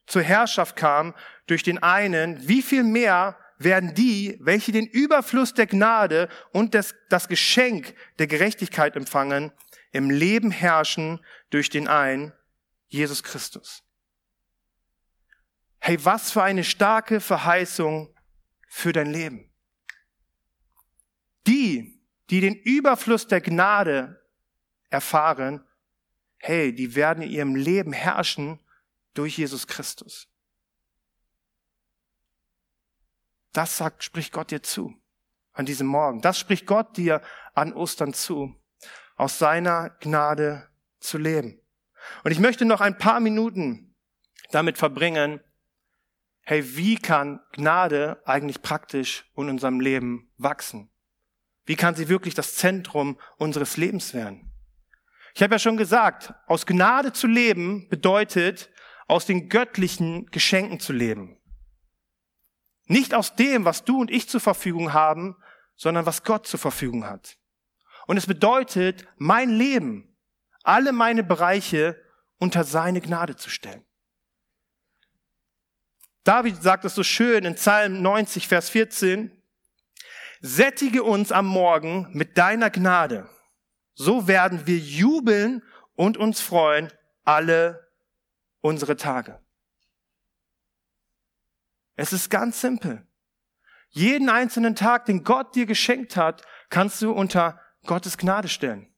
zur 0.06 0.20
Herrschaft 0.20 0.76
kam 0.76 1.14
durch 1.46 1.62
den 1.62 1.82
einen, 1.82 2.46
wie 2.46 2.60
viel 2.60 2.82
mehr 2.82 3.38
werden 3.56 3.94
die, 3.94 4.36
welche 4.40 4.72
den 4.72 4.86
Überfluss 4.86 5.54
der 5.54 5.68
Gnade 5.68 6.28
und 6.52 6.74
das, 6.74 6.94
das 7.08 7.28
Geschenk 7.28 7.94
der 8.18 8.26
Gerechtigkeit 8.26 8.94
empfangen, 8.94 9.52
im 9.90 10.10
Leben 10.10 10.50
herrschen 10.50 11.24
durch 11.48 11.70
den 11.70 11.88
einen, 11.88 12.34
Jesus 12.88 13.22
Christus. 13.22 13.84
Hey, 15.78 15.96
was 16.04 16.30
für 16.30 16.42
eine 16.42 16.64
starke 16.64 17.20
Verheißung 17.20 18.14
für 18.68 18.92
dein 18.92 19.10
Leben. 19.10 19.50
Die, 21.46 21.99
die 22.30 22.40
den 22.40 22.54
Überfluss 22.54 23.26
der 23.26 23.40
Gnade 23.40 24.24
erfahren, 24.88 25.64
hey, 26.38 26.74
die 26.74 26.94
werden 26.94 27.22
in 27.22 27.30
ihrem 27.30 27.54
Leben 27.54 27.92
herrschen 27.92 28.60
durch 29.14 29.36
Jesus 29.38 29.66
Christus. 29.66 30.28
Das 33.52 33.76
sagt, 33.76 34.04
spricht 34.04 34.32
Gott 34.32 34.50
dir 34.50 34.62
zu 34.62 34.94
an 35.52 35.66
diesem 35.66 35.88
Morgen. 35.88 36.20
Das 36.20 36.38
spricht 36.38 36.66
Gott 36.66 36.96
dir 36.96 37.20
an 37.54 37.72
Ostern 37.72 38.14
zu, 38.14 38.54
aus 39.16 39.38
seiner 39.38 39.90
Gnade 40.00 40.68
zu 41.00 41.18
leben. 41.18 41.60
Und 42.22 42.30
ich 42.30 42.38
möchte 42.38 42.64
noch 42.64 42.80
ein 42.80 42.96
paar 42.96 43.20
Minuten 43.20 43.96
damit 44.52 44.78
verbringen, 44.78 45.40
hey, 46.42 46.76
wie 46.76 46.96
kann 46.96 47.40
Gnade 47.52 48.22
eigentlich 48.24 48.62
praktisch 48.62 49.30
in 49.36 49.50
unserem 49.50 49.80
Leben 49.80 50.32
wachsen? 50.36 50.90
Wie 51.70 51.76
kann 51.76 51.94
sie 51.94 52.08
wirklich 52.08 52.34
das 52.34 52.56
Zentrum 52.56 53.16
unseres 53.36 53.76
Lebens 53.76 54.12
werden? 54.12 54.52
Ich 55.36 55.40
habe 55.40 55.54
ja 55.54 55.58
schon 55.60 55.76
gesagt, 55.76 56.34
aus 56.48 56.66
Gnade 56.66 57.12
zu 57.12 57.28
leben 57.28 57.88
bedeutet, 57.88 58.70
aus 59.06 59.24
den 59.24 59.48
göttlichen 59.48 60.26
Geschenken 60.32 60.80
zu 60.80 60.92
leben. 60.92 61.38
Nicht 62.86 63.14
aus 63.14 63.36
dem, 63.36 63.64
was 63.64 63.84
du 63.84 64.00
und 64.00 64.10
ich 64.10 64.28
zur 64.28 64.40
Verfügung 64.40 64.92
haben, 64.94 65.36
sondern 65.76 66.06
was 66.06 66.24
Gott 66.24 66.44
zur 66.44 66.58
Verfügung 66.58 67.06
hat. 67.06 67.38
Und 68.08 68.16
es 68.16 68.26
bedeutet, 68.26 69.06
mein 69.16 69.50
Leben, 69.50 70.16
alle 70.64 70.90
meine 70.90 71.22
Bereiche 71.22 72.04
unter 72.38 72.64
seine 72.64 73.00
Gnade 73.00 73.36
zu 73.36 73.48
stellen. 73.48 73.86
David 76.24 76.60
sagt 76.60 76.84
es 76.84 76.96
so 76.96 77.04
schön 77.04 77.44
in 77.44 77.54
Psalm 77.54 78.02
90, 78.02 78.48
Vers 78.48 78.70
14, 78.70 79.39
Sättige 80.42 81.02
uns 81.02 81.32
am 81.32 81.46
Morgen 81.46 82.08
mit 82.12 82.38
deiner 82.38 82.70
Gnade. 82.70 83.28
So 83.92 84.26
werden 84.26 84.66
wir 84.66 84.78
jubeln 84.78 85.62
und 85.96 86.16
uns 86.16 86.40
freuen 86.40 86.90
alle 87.24 87.92
unsere 88.62 88.96
Tage. 88.96 89.38
Es 91.94 92.14
ist 92.14 92.30
ganz 92.30 92.58
simpel. 92.58 93.06
Jeden 93.90 94.30
einzelnen 94.30 94.74
Tag, 94.74 95.04
den 95.04 95.24
Gott 95.24 95.54
dir 95.54 95.66
geschenkt 95.66 96.16
hat, 96.16 96.42
kannst 96.70 97.02
du 97.02 97.12
unter 97.12 97.60
Gottes 97.84 98.16
Gnade 98.16 98.48
stellen. 98.48 98.94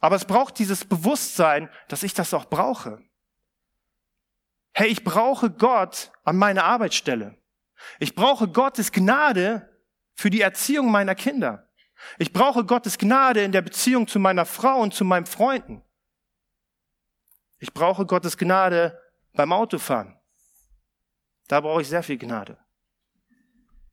Aber 0.00 0.16
es 0.16 0.24
braucht 0.24 0.58
dieses 0.58 0.86
Bewusstsein, 0.86 1.68
dass 1.88 2.04
ich 2.04 2.14
das 2.14 2.32
auch 2.32 2.46
brauche. 2.46 3.02
Hey, 4.72 4.88
ich 4.88 5.04
brauche 5.04 5.50
Gott 5.50 6.10
an 6.24 6.38
meiner 6.38 6.64
Arbeitsstelle. 6.64 7.36
Ich 7.98 8.14
brauche 8.14 8.48
Gottes 8.48 8.92
Gnade 8.92 9.68
für 10.14 10.30
die 10.30 10.40
Erziehung 10.40 10.90
meiner 10.90 11.14
Kinder. 11.14 11.68
Ich 12.18 12.32
brauche 12.32 12.64
Gottes 12.64 12.98
Gnade 12.98 13.42
in 13.42 13.52
der 13.52 13.62
Beziehung 13.62 14.06
zu 14.06 14.18
meiner 14.18 14.46
Frau 14.46 14.80
und 14.80 14.94
zu 14.94 15.04
meinen 15.04 15.26
Freunden. 15.26 15.82
Ich 17.58 17.72
brauche 17.72 18.06
Gottes 18.06 18.36
Gnade 18.36 19.00
beim 19.32 19.52
Autofahren. 19.52 20.18
Da 21.48 21.60
brauche 21.60 21.82
ich 21.82 21.88
sehr 21.88 22.02
viel 22.02 22.18
Gnade. 22.18 22.58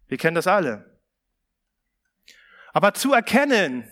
Wir 0.08 0.18
kennen 0.18 0.36
das 0.36 0.48
alle. 0.48 1.00
Aber 2.74 2.94
zu 2.94 3.14
erkennen, 3.14 3.92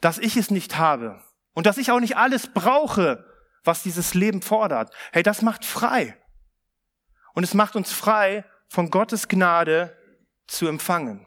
dass 0.00 0.18
ich 0.18 0.36
es 0.36 0.50
nicht 0.50 0.78
habe 0.78 1.22
und 1.52 1.66
dass 1.66 1.78
ich 1.78 1.90
auch 1.90 2.00
nicht 2.00 2.16
alles 2.16 2.52
brauche, 2.52 3.24
was 3.64 3.82
dieses 3.82 4.14
Leben 4.14 4.42
fordert, 4.42 4.94
hey, 5.12 5.22
das 5.22 5.42
macht 5.42 5.64
frei. 5.64 6.16
Und 7.34 7.44
es 7.44 7.54
macht 7.54 7.76
uns 7.76 7.92
frei, 7.92 8.44
von 8.68 8.90
Gottes 8.90 9.28
Gnade 9.28 9.96
zu 10.46 10.66
empfangen. 10.66 11.26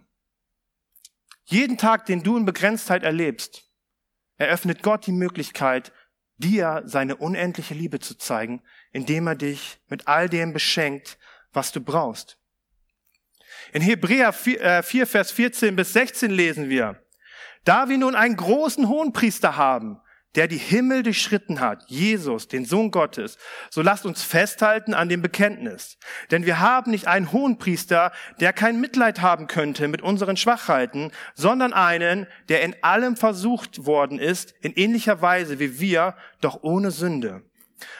Jeden 1.46 1.78
Tag, 1.78 2.06
den 2.06 2.24
du 2.24 2.38
in 2.38 2.46
Begrenztheit 2.46 3.04
erlebst, 3.04 3.64
eröffnet 4.38 4.84
Gott 4.84 5.08
die 5.08 5.12
Möglichkeit, 5.12 5.92
dir 6.38 6.84
seine 6.86 7.18
unendliche 7.18 7.74
Liebe 7.74 8.00
zu 8.00 8.18
zeigen, 8.18 8.62
indem 8.92 9.28
er 9.28 9.36
dich 9.36 9.80
mit 9.88 10.08
all 10.08 10.30
dem 10.30 10.54
beschenkt, 10.54 11.18
was 11.52 11.72
du 11.72 11.82
brauchst. 11.82 12.38
In 13.74 13.82
Hebräer 13.82 14.32
4, 14.32 14.84
4, 14.84 15.08
Vers 15.08 15.32
14 15.32 15.76
bis 15.76 15.94
16 15.94 16.32
lesen 16.32 16.70
wir, 16.70 17.04
da 17.66 17.90
wir 17.90 17.98
nun 17.98 18.16
einen 18.16 18.38
großen 18.38 18.88
Hohenpriester 18.88 19.58
haben, 19.58 20.00
der 20.36 20.48
die 20.48 20.58
Himmel 20.58 21.04
durchschritten 21.04 21.60
hat, 21.60 21.84
Jesus, 21.88 22.48
den 22.48 22.66
Sohn 22.66 22.92
Gottes, 22.92 23.38
so 23.70 23.82
lasst 23.82 24.06
uns 24.06 24.22
festhalten 24.22 24.94
an 24.94 25.10
dem 25.10 25.22
Bekenntnis. 25.22 25.98
Denn 26.30 26.46
wir 26.46 26.60
haben 26.60 26.92
nicht 26.92 27.08
einen 27.08 27.32
Hohenpriester, 27.32 28.12
der 28.40 28.54
kein 28.54 28.80
Mitleid 28.80 29.22
haben 29.22 29.48
könnte 29.48 29.88
mit 29.88 30.02
unseren 30.02 30.38
Schwachheiten, 30.38 31.12
sondern 31.34 31.74
einen, 31.74 32.28
der 32.48 32.62
in 32.62 32.76
allem 32.84 33.16
versucht 33.16 33.86
worden 33.86 34.20
ist, 34.20 34.54
in 34.62 34.74
ähnlicher 34.74 35.22
Weise 35.22 35.60
wie 35.60 35.80
wir, 35.80 36.16
doch 36.42 36.60
ohne 36.62 36.92
Sünde. 36.92 37.44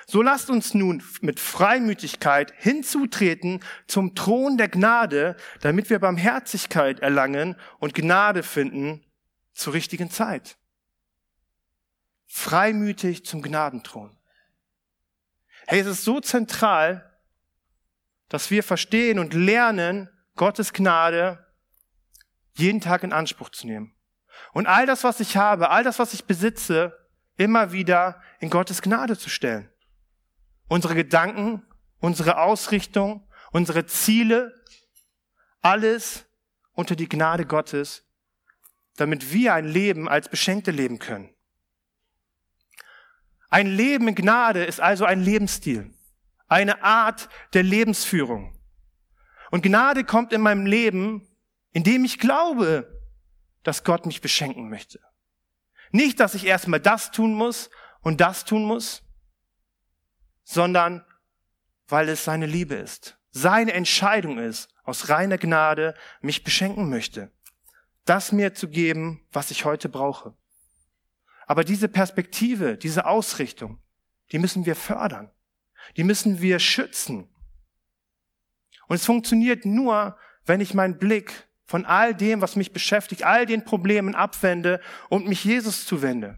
So 0.06 0.22
lasst 0.22 0.50
uns 0.50 0.74
nun 0.74 1.02
mit 1.22 1.40
Freimütigkeit 1.40 2.54
hinzutreten 2.58 3.62
zum 3.88 4.14
Thron 4.14 4.58
der 4.58 4.68
Gnade, 4.68 5.38
damit 5.62 5.90
wir 5.90 6.00
Barmherzigkeit 6.00 7.00
erlangen 7.00 7.56
und 7.80 7.94
Gnade 7.94 8.44
finden 8.44 9.06
zur 9.54 9.74
richtigen 9.74 10.12
Zeit 10.12 10.59
freimütig 12.30 13.26
zum 13.26 13.42
Gnadenthron. 13.42 14.16
Hey, 15.68 15.82
es 15.82 15.88
ist 15.88 16.04
so 16.04 16.20
zentral, 16.22 17.12
dass 18.30 18.52
wir 18.52 18.64
verstehen 18.64 19.20
und 19.20 19.34
lernen, 19.34 20.10
Gottes 20.36 20.72
Gnade 20.72 21.46
jeden 22.54 22.80
Tag 22.80 23.04
in 23.04 23.12
Anspruch 23.12 23.50
zu 23.50 23.68
nehmen. 23.68 23.94
Und 24.54 24.68
all 24.68 24.86
das, 24.86 25.04
was 25.04 25.20
ich 25.20 25.36
habe, 25.36 25.70
all 25.70 25.84
das, 25.84 26.00
was 26.00 26.14
ich 26.14 26.26
besitze, 26.26 26.98
immer 27.36 27.72
wieder 27.72 28.22
in 28.40 28.50
Gottes 28.50 28.82
Gnade 28.82 29.18
zu 29.18 29.30
stellen. 29.30 29.70
Unsere 30.68 30.96
Gedanken, 30.96 31.66
unsere 32.00 32.38
Ausrichtung, 32.38 33.28
unsere 33.52 33.86
Ziele, 33.86 34.54
alles 35.62 36.26
unter 36.74 36.96
die 36.96 37.10
Gnade 37.10 37.46
Gottes, 37.46 38.06
damit 38.98 39.34
wir 39.34 39.54
ein 39.56 39.66
Leben 39.66 40.08
als 40.08 40.30
Beschenkte 40.30 40.72
leben 40.72 41.00
können. 41.00 41.34
Ein 43.50 43.68
Leben 43.68 44.08
in 44.08 44.16
Gnade 44.16 44.64
ist 44.64 44.80
also 44.80 45.06
ein 45.06 45.22
Lebensstil, 45.22 45.92
eine 46.48 46.84
Art 46.84 47.30
der 47.54 47.64
Lebensführung. 47.64 48.56
Und 49.52 49.64
Gnade 49.64 50.04
kommt 50.04 50.34
in 50.34 50.42
meinem 50.42 50.66
Leben, 50.66 51.28
indem 51.72 52.06
ich 52.06 52.20
glaube, 52.20 53.00
dass 53.64 53.84
Gott 53.84 54.06
mich 54.06 54.22
beschenken 54.22 54.70
möchte. 54.70 55.00
Nicht, 55.92 56.20
dass 56.20 56.36
ich 56.36 56.46
erstmal 56.46 56.80
das 56.80 57.12
tun 57.12 57.34
muss 57.34 57.70
und 58.02 58.22
das 58.22 58.46
tun 58.46 58.64
muss, 58.64 59.04
sondern 60.44 61.04
weil 61.88 62.10
es 62.10 62.24
seine 62.24 62.46
Liebe 62.46 62.76
ist, 62.76 63.20
seine 63.32 63.74
Entscheidung 63.74 64.38
ist, 64.38 64.70
aus 64.84 65.10
reiner 65.10 65.38
Gnade 65.38 65.96
mich 66.22 66.44
beschenken 66.44 66.90
möchte, 66.90 67.32
das 68.06 68.32
mir 68.32 68.54
zu 68.54 68.70
geben, 68.70 69.28
was 69.32 69.52
ich 69.52 69.66
heute 69.66 69.90
brauche. 69.90 70.36
Aber 71.50 71.64
diese 71.64 71.88
Perspektive, 71.88 72.78
diese 72.78 73.08
Ausrichtung, 73.08 73.80
die 74.32 74.38
müssen 74.38 74.68
wir 74.68 74.76
fördern. 74.76 75.32
Die 75.98 76.04
müssen 76.04 76.42
wir 76.42 76.60
schützen. 76.60 77.28
Und 78.88 78.98
es 78.98 79.06
funktioniert 79.08 79.66
nur, 79.66 80.16
wenn 80.46 80.62
ich 80.62 80.76
meinen 80.76 81.00
Blick 81.00 81.48
von 81.66 81.86
all 81.86 82.14
dem, 82.14 82.42
was 82.42 82.56
mich 82.56 82.72
beschäftigt, 82.72 83.24
all 83.24 83.48
den 83.48 83.64
Problemen 83.64 84.14
abwende 84.14 84.80
und 85.10 85.28
mich 85.28 85.44
Jesus 85.44 85.88
zuwende. 85.88 86.38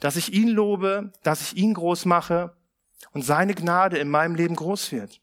Dass 0.00 0.16
ich 0.16 0.34
ihn 0.34 0.48
lobe, 0.48 1.14
dass 1.22 1.40
ich 1.40 1.56
ihn 1.56 1.72
groß 1.72 2.04
mache 2.04 2.54
und 3.12 3.22
seine 3.22 3.54
Gnade 3.54 3.96
in 3.96 4.10
meinem 4.10 4.34
Leben 4.34 4.54
groß 4.54 4.92
wird. 4.92 5.22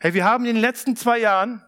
Hey, 0.00 0.14
wir 0.14 0.24
haben 0.24 0.46
in 0.46 0.54
den 0.54 0.62
letzten 0.62 0.96
zwei 0.96 1.18
Jahren, 1.18 1.62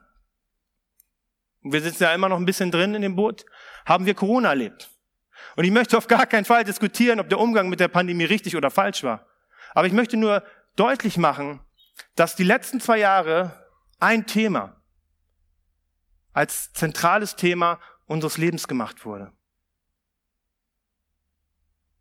wir 1.61 1.83
sitzen 1.83 2.05
ja 2.05 2.15
immer 2.15 2.31
noch 2.31 2.39
ein 2.39 2.47
bisschen 2.47 2.71
drin 2.71 2.95
in 2.95 3.03
dem 3.03 3.15
Boot, 3.15 3.45
haben 3.85 4.07
wir 4.07 4.15
Corona 4.15 4.49
erlebt. 4.49 4.91
Und 5.57 5.65
ich 5.65 5.71
möchte 5.71 5.97
auf 5.97 6.07
gar 6.07 6.27
keinen 6.27 6.45
Fall 6.45 6.65
diskutieren, 6.65 7.21
ob 7.21 7.29
der 7.29 7.39
Umgang 7.39 7.69
mit 7.69 7.81
der 7.81 7.89
Pandemie 7.89 8.25
richtig 8.25 8.57
oder 8.57 8.71
falsch 8.71 9.03
war. 9.03 9.27
Aber 9.75 9.87
ich 9.87 9.93
möchte 9.93 10.17
nur 10.17 10.43
deutlich 10.77 11.17
machen, 11.17 11.61
dass 12.17 12.37
die 12.37 12.45
letzten 12.45 12.81
zwei 12.81 12.99
Jahre 12.99 13.69
ein 14.01 14.27
Thema 14.27 14.81
als 16.33 16.73
zentrales 16.73 17.37
Thema 17.37 17.79
unseres 18.07 18.39
Lebens 18.39 18.69
gemacht 18.69 19.05
wurde. 19.05 19.33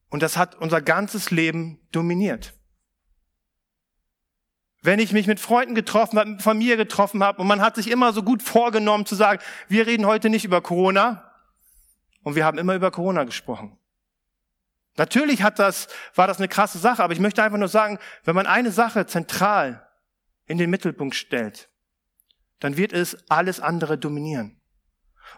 Und 0.10 0.21
das 0.21 0.38
hat 0.38 0.56
unser 0.56 0.82
ganzes 0.82 1.32
Leben 1.32 1.79
dominiert. 1.91 2.53
Wenn 4.82 4.99
ich 4.99 5.13
mich 5.13 5.27
mit 5.27 5.39
Freunden 5.39 5.75
getroffen 5.75 6.19
habe, 6.19 6.32
mit 6.32 6.41
Familie 6.41 6.77
getroffen 6.77 7.23
habe 7.23 7.41
und 7.41 7.47
man 7.47 7.62
hat 7.62 7.75
sich 7.75 7.89
immer 7.89 8.12
so 8.12 8.21
gut 8.21 8.43
vorgenommen 8.43 9.06
zu 9.06 9.15
sagen, 9.15 9.41
wir 9.69 9.88
reden 9.88 10.06
heute 10.06 10.29
nicht 10.29 10.45
über 10.45 10.62
Corona, 10.62 11.33
und 12.24 12.36
wir 12.36 12.46
haben 12.46 12.58
immer 12.58 12.76
über 12.76 12.92
Corona 12.92 13.24
gesprochen. 13.24 13.78
Natürlich 14.96 15.42
hat 15.42 15.60
das, 15.60 15.88
war 16.16 16.28
das 16.28 16.38
eine 16.38 16.48
krasse 16.48 16.78
Sache, 16.78 17.04
aber 17.04 17.14
ich 17.14 17.20
möchte 17.20 17.44
einfach 17.44 17.58
nur 17.58 17.68
sagen, 17.68 18.00
wenn 18.24 18.36
man 18.36 18.46
eine 18.46 18.72
Sache 18.72 19.06
zentral 19.06 19.88
in 20.46 20.58
den 20.58 20.70
Mittelpunkt 20.70 21.16
stellt, 21.16 21.70
dann 22.60 22.78
wird 22.78 22.94
es 22.94 23.30
alles 23.30 23.60
andere 23.60 23.98
dominieren. 23.98 24.62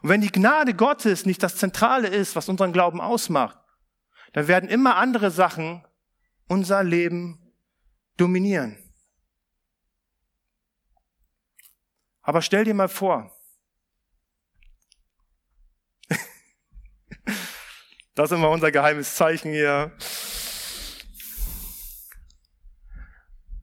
Und 0.01 0.09
wenn 0.09 0.21
die 0.21 0.31
Gnade 0.31 0.73
Gottes 0.73 1.25
nicht 1.25 1.41
das 1.41 1.55
Zentrale 1.55 2.07
ist, 2.07 2.35
was 2.35 2.49
unseren 2.49 2.73
Glauben 2.73 2.99
ausmacht, 2.99 3.57
dann 4.33 4.47
werden 4.47 4.69
immer 4.69 4.97
andere 4.97 5.31
Sachen 5.31 5.85
unser 6.47 6.83
Leben 6.83 7.53
dominieren. 8.17 8.77
Aber 12.21 12.41
stell 12.41 12.65
dir 12.65 12.73
mal 12.73 12.89
vor, 12.89 13.34
Das 18.15 18.31
ist 18.31 18.37
immer 18.37 18.49
unser 18.49 18.71
geheimes 18.71 19.15
Zeichen 19.15 19.51
hier. 19.51 19.91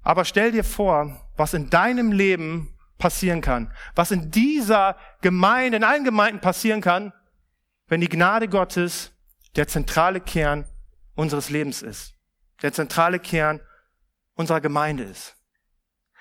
Aber 0.02 0.26
stell 0.26 0.52
dir 0.52 0.62
vor, 0.62 1.26
was 1.36 1.54
in 1.54 1.70
deinem 1.70 2.12
Leben 2.12 2.76
passieren 2.98 3.40
kann, 3.40 3.72
was 3.94 4.10
in 4.10 4.30
dieser 4.30 4.96
Gemeinde, 5.22 5.78
in 5.78 5.84
allen 5.84 6.04
Gemeinden 6.04 6.40
passieren 6.40 6.82
kann, 6.82 7.14
wenn 7.88 8.02
die 8.02 8.08
Gnade 8.08 8.46
Gottes 8.46 9.12
der 9.56 9.68
zentrale 9.68 10.20
Kern 10.20 10.66
unseres 11.14 11.48
Lebens 11.48 11.82
ist, 11.82 12.14
der 12.60 12.72
zentrale 12.72 13.18
Kern 13.18 13.60
unserer 14.34 14.60
Gemeinde 14.60 15.04
ist. 15.04 15.34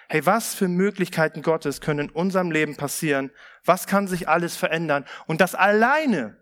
Hey, 0.07 0.25
was 0.25 0.53
für 0.53 0.67
Möglichkeiten 0.67 1.41
Gottes 1.41 1.81
können 1.81 2.07
in 2.07 2.09
unserem 2.09 2.51
Leben 2.51 2.77
passieren? 2.77 3.31
Was 3.65 3.87
kann 3.87 4.07
sich 4.07 4.27
alles 4.27 4.57
verändern? 4.57 5.05
Und 5.27 5.41
das 5.41 5.55
alleine 5.55 6.40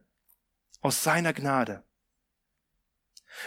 aus 0.81 1.03
seiner 1.03 1.33
Gnade. 1.33 1.83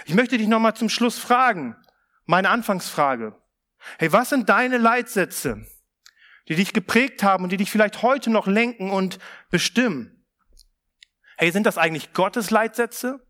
Ich 0.06 0.14
möchte 0.14 0.38
dich 0.38 0.48
nochmal 0.48 0.74
zum 0.74 0.88
Schluss 0.88 1.18
fragen, 1.18 1.76
meine 2.24 2.50
Anfangsfrage. 2.50 3.40
Hey, 3.98 4.12
was 4.12 4.30
sind 4.30 4.48
deine 4.48 4.78
Leitsätze, 4.78 5.66
die 6.48 6.54
dich 6.54 6.72
geprägt 6.72 7.22
haben 7.22 7.44
und 7.44 7.50
die 7.50 7.56
dich 7.56 7.70
vielleicht 7.70 8.02
heute 8.02 8.30
noch 8.30 8.46
lenken 8.46 8.90
und 8.90 9.18
bestimmen? 9.50 10.24
Hey, 11.36 11.50
sind 11.50 11.66
das 11.66 11.78
eigentlich 11.78 12.12
Gottes 12.12 12.50
Leitsätze? 12.50 13.26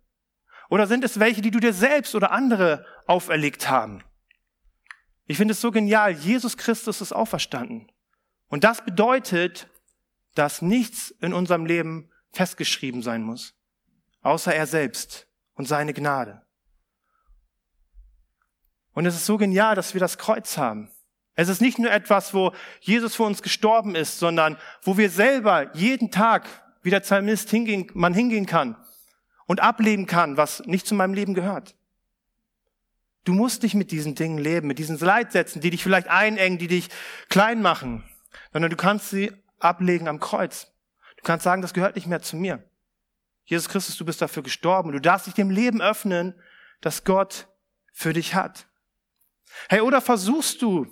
Oder 0.68 0.86
sind 0.86 1.04
es 1.04 1.20
welche, 1.20 1.42
die 1.42 1.50
du 1.50 1.60
dir 1.60 1.72
selbst 1.72 2.14
oder 2.14 2.32
andere 2.32 2.86
auferlegt 3.06 3.68
haben? 3.68 4.02
Ich 5.26 5.36
finde 5.36 5.52
es 5.52 5.60
so 5.60 5.70
genial. 5.70 6.12
Jesus 6.12 6.56
Christus 6.56 7.00
ist 7.00 7.12
auferstanden. 7.12 7.90
Und 8.48 8.64
das 8.64 8.84
bedeutet, 8.84 9.68
dass 10.34 10.62
nichts 10.62 11.10
in 11.20 11.32
unserem 11.32 11.66
Leben 11.66 12.10
festgeschrieben 12.32 13.02
sein 13.02 13.22
muss 13.22 13.54
außer 14.22 14.54
er 14.54 14.66
selbst 14.66 15.26
und 15.54 15.66
seine 15.68 15.92
Gnade. 15.92 16.42
Und 18.94 19.06
es 19.06 19.14
ist 19.14 19.26
so 19.26 19.38
genial, 19.38 19.74
dass 19.74 19.94
wir 19.94 20.00
das 20.00 20.18
Kreuz 20.18 20.56
haben. 20.58 20.90
Es 21.34 21.48
ist 21.48 21.60
nicht 21.60 21.78
nur 21.78 21.90
etwas, 21.90 22.34
wo 22.34 22.52
Jesus 22.80 23.14
für 23.14 23.22
uns 23.22 23.42
gestorben 23.42 23.94
ist, 23.94 24.18
sondern 24.18 24.58
wo 24.82 24.98
wir 24.98 25.08
selber 25.08 25.74
jeden 25.74 26.10
Tag, 26.10 26.46
wie 26.82 26.90
der 26.90 27.00
Psalmist 27.00 27.48
hingehen, 27.48 27.90
man 27.94 28.12
hingehen 28.12 28.44
kann 28.44 28.76
und 29.46 29.60
ableben 29.60 30.06
kann, 30.06 30.36
was 30.36 30.60
nicht 30.66 30.86
zu 30.86 30.94
meinem 30.94 31.14
Leben 31.14 31.34
gehört. 31.34 31.74
Du 33.24 33.32
musst 33.32 33.62
nicht 33.62 33.74
mit 33.74 33.92
diesen 33.92 34.14
Dingen 34.14 34.38
leben, 34.38 34.66
mit 34.66 34.78
diesen 34.78 34.98
Leitsätzen, 34.98 35.62
die 35.62 35.70
dich 35.70 35.82
vielleicht 35.82 36.08
einengen, 36.08 36.58
die 36.58 36.66
dich 36.66 36.88
klein 37.28 37.62
machen, 37.62 38.04
sondern 38.52 38.70
du 38.70 38.76
kannst 38.76 39.10
sie 39.10 39.32
ablegen 39.58 40.08
am 40.08 40.20
Kreuz. 40.20 40.72
Du 41.16 41.22
kannst 41.22 41.44
sagen, 41.44 41.62
das 41.62 41.72
gehört 41.72 41.94
nicht 41.94 42.08
mehr 42.08 42.20
zu 42.20 42.36
mir. 42.36 42.62
Jesus 43.44 43.68
Christus, 43.68 43.96
du 43.96 44.04
bist 44.04 44.22
dafür 44.22 44.42
gestorben. 44.42 44.92
Du 44.92 45.00
darfst 45.00 45.26
dich 45.26 45.34
dem 45.34 45.50
Leben 45.50 45.82
öffnen, 45.82 46.34
das 46.80 47.04
Gott 47.04 47.48
für 47.92 48.12
dich 48.12 48.34
hat. 48.34 48.66
Hey, 49.68 49.80
oder 49.80 50.00
versuchst 50.00 50.62
du 50.62 50.86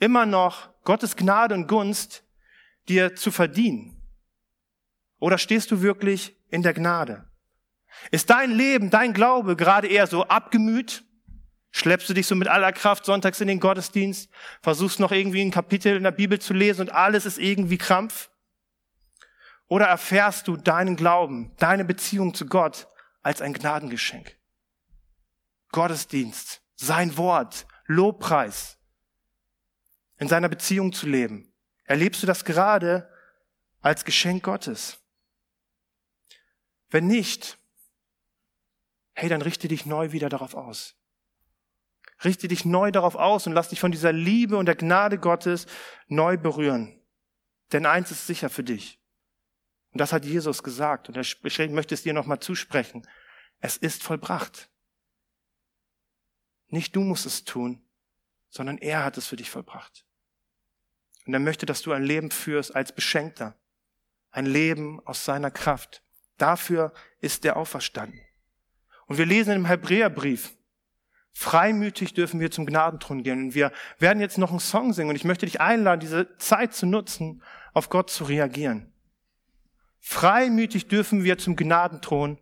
immer 0.00 0.26
noch 0.26 0.70
Gottes 0.84 1.16
Gnade 1.16 1.54
und 1.54 1.66
Gunst 1.66 2.24
dir 2.88 3.14
zu 3.14 3.30
verdienen? 3.30 4.02
Oder 5.18 5.38
stehst 5.38 5.70
du 5.70 5.82
wirklich 5.82 6.36
in 6.50 6.62
der 6.62 6.74
Gnade? 6.74 7.28
Ist 8.10 8.30
dein 8.30 8.50
Leben, 8.50 8.90
dein 8.90 9.12
Glaube 9.12 9.56
gerade 9.56 9.88
eher 9.88 10.06
so 10.06 10.24
abgemüht? 10.24 11.04
Schleppst 11.70 12.08
du 12.08 12.14
dich 12.14 12.26
so 12.26 12.34
mit 12.34 12.48
aller 12.48 12.72
Kraft 12.72 13.04
sonntags 13.04 13.40
in 13.40 13.48
den 13.48 13.60
Gottesdienst, 13.60 14.30
versuchst 14.62 15.00
noch 15.00 15.12
irgendwie 15.12 15.42
ein 15.42 15.50
Kapitel 15.50 15.96
in 15.96 16.02
der 16.02 16.12
Bibel 16.12 16.38
zu 16.38 16.54
lesen 16.54 16.82
und 16.82 16.90
alles 16.90 17.26
ist 17.26 17.38
irgendwie 17.38 17.78
Krampf? 17.78 18.30
Oder 19.68 19.86
erfährst 19.86 20.48
du 20.48 20.56
deinen 20.56 20.96
Glauben, 20.96 21.54
deine 21.58 21.84
Beziehung 21.84 22.34
zu 22.34 22.46
Gott 22.46 22.88
als 23.22 23.42
ein 23.42 23.52
Gnadengeschenk? 23.52 24.36
Gottesdienst, 25.70 26.62
sein 26.74 27.16
Wort, 27.18 27.66
Lobpreis, 27.86 28.78
in 30.16 30.28
seiner 30.28 30.48
Beziehung 30.48 30.92
zu 30.92 31.06
leben. 31.06 31.52
Erlebst 31.84 32.22
du 32.22 32.26
das 32.26 32.44
gerade 32.44 33.10
als 33.80 34.04
Geschenk 34.04 34.42
Gottes? 34.42 34.98
Wenn 36.88 37.06
nicht, 37.06 37.58
hey, 39.12 39.28
dann 39.28 39.42
richte 39.42 39.68
dich 39.68 39.84
neu 39.84 40.12
wieder 40.12 40.30
darauf 40.30 40.54
aus. 40.54 40.96
Richte 42.24 42.48
dich 42.48 42.64
neu 42.64 42.90
darauf 42.90 43.14
aus 43.14 43.46
und 43.46 43.52
lass 43.52 43.68
dich 43.68 43.80
von 43.80 43.92
dieser 43.92 44.12
Liebe 44.12 44.56
und 44.56 44.66
der 44.66 44.74
Gnade 44.74 45.18
Gottes 45.18 45.66
neu 46.08 46.36
berühren. 46.36 47.00
Denn 47.72 47.86
eins 47.86 48.10
ist 48.10 48.26
sicher 48.26 48.50
für 48.50 48.64
dich. 48.64 48.97
Und 49.92 50.00
das 50.00 50.12
hat 50.12 50.24
Jesus 50.24 50.62
gesagt. 50.62 51.08
Und 51.08 51.16
ich 51.16 51.70
möchte 51.70 51.94
es 51.94 52.02
dir 52.02 52.12
nochmal 52.12 52.40
zusprechen. 52.40 53.06
Es 53.60 53.76
ist 53.76 54.02
vollbracht. 54.02 54.68
Nicht 56.68 56.94
du 56.94 57.00
musst 57.00 57.26
es 57.26 57.44
tun, 57.44 57.82
sondern 58.50 58.78
er 58.78 59.04
hat 59.04 59.16
es 59.16 59.26
für 59.26 59.36
dich 59.36 59.50
vollbracht. 59.50 60.04
Und 61.26 61.34
er 61.34 61.40
möchte, 61.40 61.66
dass 61.66 61.82
du 61.82 61.92
ein 61.92 62.04
Leben 62.04 62.30
führst 62.30 62.74
als 62.74 62.94
Beschenkter. 62.94 63.54
Ein 64.30 64.46
Leben 64.46 65.00
aus 65.06 65.24
seiner 65.24 65.50
Kraft. 65.50 66.02
Dafür 66.36 66.92
ist 67.20 67.44
er 67.44 67.56
auferstanden. 67.56 68.20
Und 69.06 69.18
wir 69.18 69.26
lesen 69.26 69.54
im 69.54 69.66
Hebräerbrief, 69.66 70.54
freimütig 71.32 72.14
dürfen 72.14 72.40
wir 72.40 72.50
zum 72.50 72.66
Gnadenthron 72.66 73.22
gehen. 73.22 73.44
Und 73.44 73.54
wir 73.54 73.72
werden 73.98 74.20
jetzt 74.20 74.38
noch 74.38 74.50
einen 74.50 74.60
Song 74.60 74.92
singen. 74.92 75.10
Und 75.10 75.16
ich 75.16 75.24
möchte 75.24 75.46
dich 75.46 75.60
einladen, 75.60 76.00
diese 76.00 76.36
Zeit 76.36 76.74
zu 76.74 76.86
nutzen, 76.86 77.42
auf 77.72 77.88
Gott 77.88 78.10
zu 78.10 78.24
reagieren. 78.24 78.92
Freimütig 80.00 80.88
dürfen 80.88 81.24
wir 81.24 81.38
zum 81.38 81.56
Gnadenthron 81.56 82.38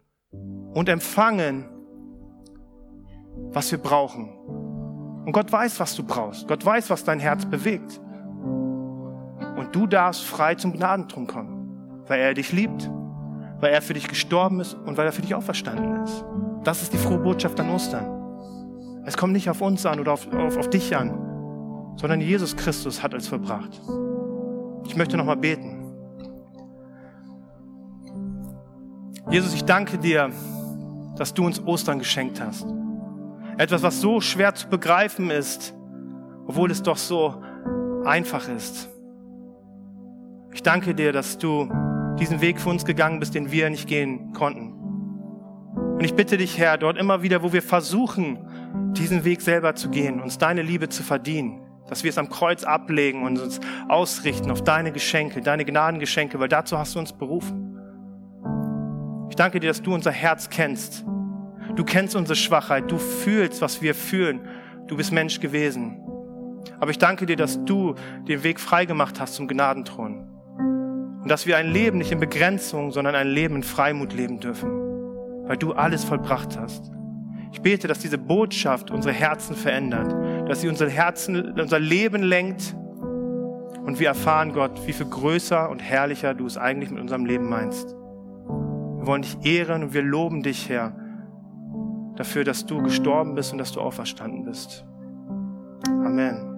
und 0.74 0.88
empfangen, 0.88 1.68
was 3.50 3.70
wir 3.70 3.78
brauchen. 3.78 4.28
Und 5.24 5.32
Gott 5.32 5.50
weiß, 5.50 5.80
was 5.80 5.94
du 5.96 6.04
brauchst. 6.04 6.46
Gott 6.46 6.64
weiß, 6.64 6.90
was 6.90 7.04
dein 7.04 7.18
Herz 7.18 7.44
bewegt. 7.44 8.00
Und 9.56 9.74
du 9.74 9.86
darfst 9.86 10.24
frei 10.24 10.54
zum 10.54 10.72
Gnadenthron 10.72 11.26
kommen, 11.26 12.02
weil 12.06 12.20
er 12.20 12.34
dich 12.34 12.52
liebt, 12.52 12.90
weil 13.60 13.72
er 13.72 13.82
für 13.82 13.94
dich 13.94 14.06
gestorben 14.06 14.60
ist 14.60 14.74
und 14.74 14.96
weil 14.96 15.06
er 15.06 15.12
für 15.12 15.22
dich 15.22 15.34
auferstanden 15.34 16.04
ist. 16.04 16.24
Das 16.62 16.82
ist 16.82 16.92
die 16.92 16.98
frohe 16.98 17.18
Botschaft 17.18 17.58
an 17.58 17.70
Ostern. 17.70 19.02
Es 19.06 19.16
kommt 19.16 19.32
nicht 19.32 19.48
auf 19.48 19.60
uns 19.60 19.86
an 19.86 20.00
oder 20.00 20.12
auf, 20.12 20.32
auf, 20.32 20.56
auf 20.56 20.70
dich 20.70 20.96
an, 20.96 21.10
sondern 21.96 22.20
Jesus 22.20 22.56
Christus 22.56 23.02
hat 23.02 23.14
es 23.14 23.28
verbracht. 23.28 23.80
Ich 24.84 24.96
möchte 24.96 25.16
nochmal 25.16 25.36
beten. 25.36 25.75
Jesus, 29.28 29.54
ich 29.54 29.64
danke 29.64 29.98
dir, 29.98 30.30
dass 31.16 31.34
du 31.34 31.44
uns 31.44 31.60
Ostern 31.66 31.98
geschenkt 31.98 32.40
hast. 32.40 32.64
Etwas, 33.58 33.82
was 33.82 34.00
so 34.00 34.20
schwer 34.20 34.54
zu 34.54 34.68
begreifen 34.68 35.30
ist, 35.30 35.74
obwohl 36.46 36.70
es 36.70 36.82
doch 36.82 36.96
so 36.96 37.42
einfach 38.04 38.48
ist. 38.48 38.88
Ich 40.52 40.62
danke 40.62 40.94
dir, 40.94 41.12
dass 41.12 41.38
du 41.38 41.68
diesen 42.20 42.40
Weg 42.40 42.60
für 42.60 42.68
uns 42.68 42.84
gegangen 42.84 43.18
bist, 43.18 43.34
den 43.34 43.50
wir 43.50 43.68
nicht 43.68 43.88
gehen 43.88 44.32
konnten. 44.32 44.72
Und 45.74 46.04
ich 46.04 46.14
bitte 46.14 46.36
dich, 46.36 46.56
Herr, 46.56 46.78
dort 46.78 46.96
immer 46.96 47.22
wieder, 47.22 47.42
wo 47.42 47.52
wir 47.52 47.62
versuchen, 47.62 48.38
diesen 48.92 49.24
Weg 49.24 49.40
selber 49.42 49.74
zu 49.74 49.90
gehen, 49.90 50.20
uns 50.20 50.38
deine 50.38 50.62
Liebe 50.62 50.88
zu 50.88 51.02
verdienen, 51.02 51.62
dass 51.88 52.04
wir 52.04 52.10
es 52.10 52.18
am 52.18 52.28
Kreuz 52.28 52.62
ablegen 52.62 53.24
und 53.24 53.40
uns 53.40 53.58
ausrichten 53.88 54.52
auf 54.52 54.62
deine 54.62 54.92
Geschenke, 54.92 55.40
deine 55.40 55.64
Gnadengeschenke, 55.64 56.38
weil 56.38 56.48
dazu 56.48 56.78
hast 56.78 56.94
du 56.94 57.00
uns 57.00 57.12
berufen. 57.12 57.65
Ich 59.36 59.38
danke 59.38 59.60
dir, 59.60 59.66
dass 59.66 59.82
du 59.82 59.92
unser 59.92 60.12
Herz 60.12 60.48
kennst. 60.48 61.04
Du 61.74 61.84
kennst 61.84 62.16
unsere 62.16 62.36
Schwachheit, 62.36 62.90
du 62.90 62.96
fühlst, 62.96 63.60
was 63.60 63.82
wir 63.82 63.94
fühlen. 63.94 64.40
Du 64.86 64.96
bist 64.96 65.12
Mensch 65.12 65.40
gewesen. 65.40 66.00
Aber 66.80 66.90
ich 66.90 66.96
danke 66.96 67.26
dir, 67.26 67.36
dass 67.36 67.62
du 67.66 67.96
den 68.26 68.42
Weg 68.44 68.58
freigemacht 68.58 69.20
hast 69.20 69.34
zum 69.34 69.46
Gnadenthron. 69.46 70.26
Und 71.20 71.28
dass 71.28 71.46
wir 71.46 71.58
ein 71.58 71.70
Leben 71.70 71.98
nicht 71.98 72.12
in 72.12 72.18
Begrenzung, 72.18 72.92
sondern 72.92 73.14
ein 73.14 73.28
Leben 73.28 73.56
in 73.56 73.62
Freimut 73.62 74.14
leben 74.14 74.40
dürfen, 74.40 74.70
weil 75.46 75.58
du 75.58 75.74
alles 75.74 76.02
vollbracht 76.02 76.58
hast. 76.58 76.90
Ich 77.52 77.60
bete, 77.60 77.88
dass 77.88 77.98
diese 77.98 78.16
Botschaft 78.16 78.90
unsere 78.90 79.12
Herzen 79.12 79.54
verändert, 79.54 80.48
dass 80.48 80.62
sie 80.62 80.68
unsere 80.70 80.88
Herzen, 80.88 81.60
unser 81.60 81.78
Leben 81.78 82.22
lenkt 82.22 82.74
und 83.84 84.00
wir 84.00 84.08
erfahren, 84.08 84.54
Gott, 84.54 84.86
wie 84.86 84.94
viel 84.94 85.10
größer 85.10 85.68
und 85.68 85.80
herrlicher 85.80 86.32
du 86.32 86.46
es 86.46 86.56
eigentlich 86.56 86.90
mit 86.90 87.02
unserem 87.02 87.26
Leben 87.26 87.50
meinst. 87.50 87.94
Wir 89.06 89.12
wollen 89.12 89.22
dich 89.22 89.46
ehren 89.46 89.84
und 89.84 89.94
wir 89.94 90.02
loben 90.02 90.42
dich, 90.42 90.68
Herr, 90.68 90.92
dafür, 92.16 92.42
dass 92.42 92.66
du 92.66 92.82
gestorben 92.82 93.36
bist 93.36 93.52
und 93.52 93.58
dass 93.58 93.70
du 93.70 93.80
auferstanden 93.80 94.44
bist. 94.44 94.84
Amen. 95.86 96.55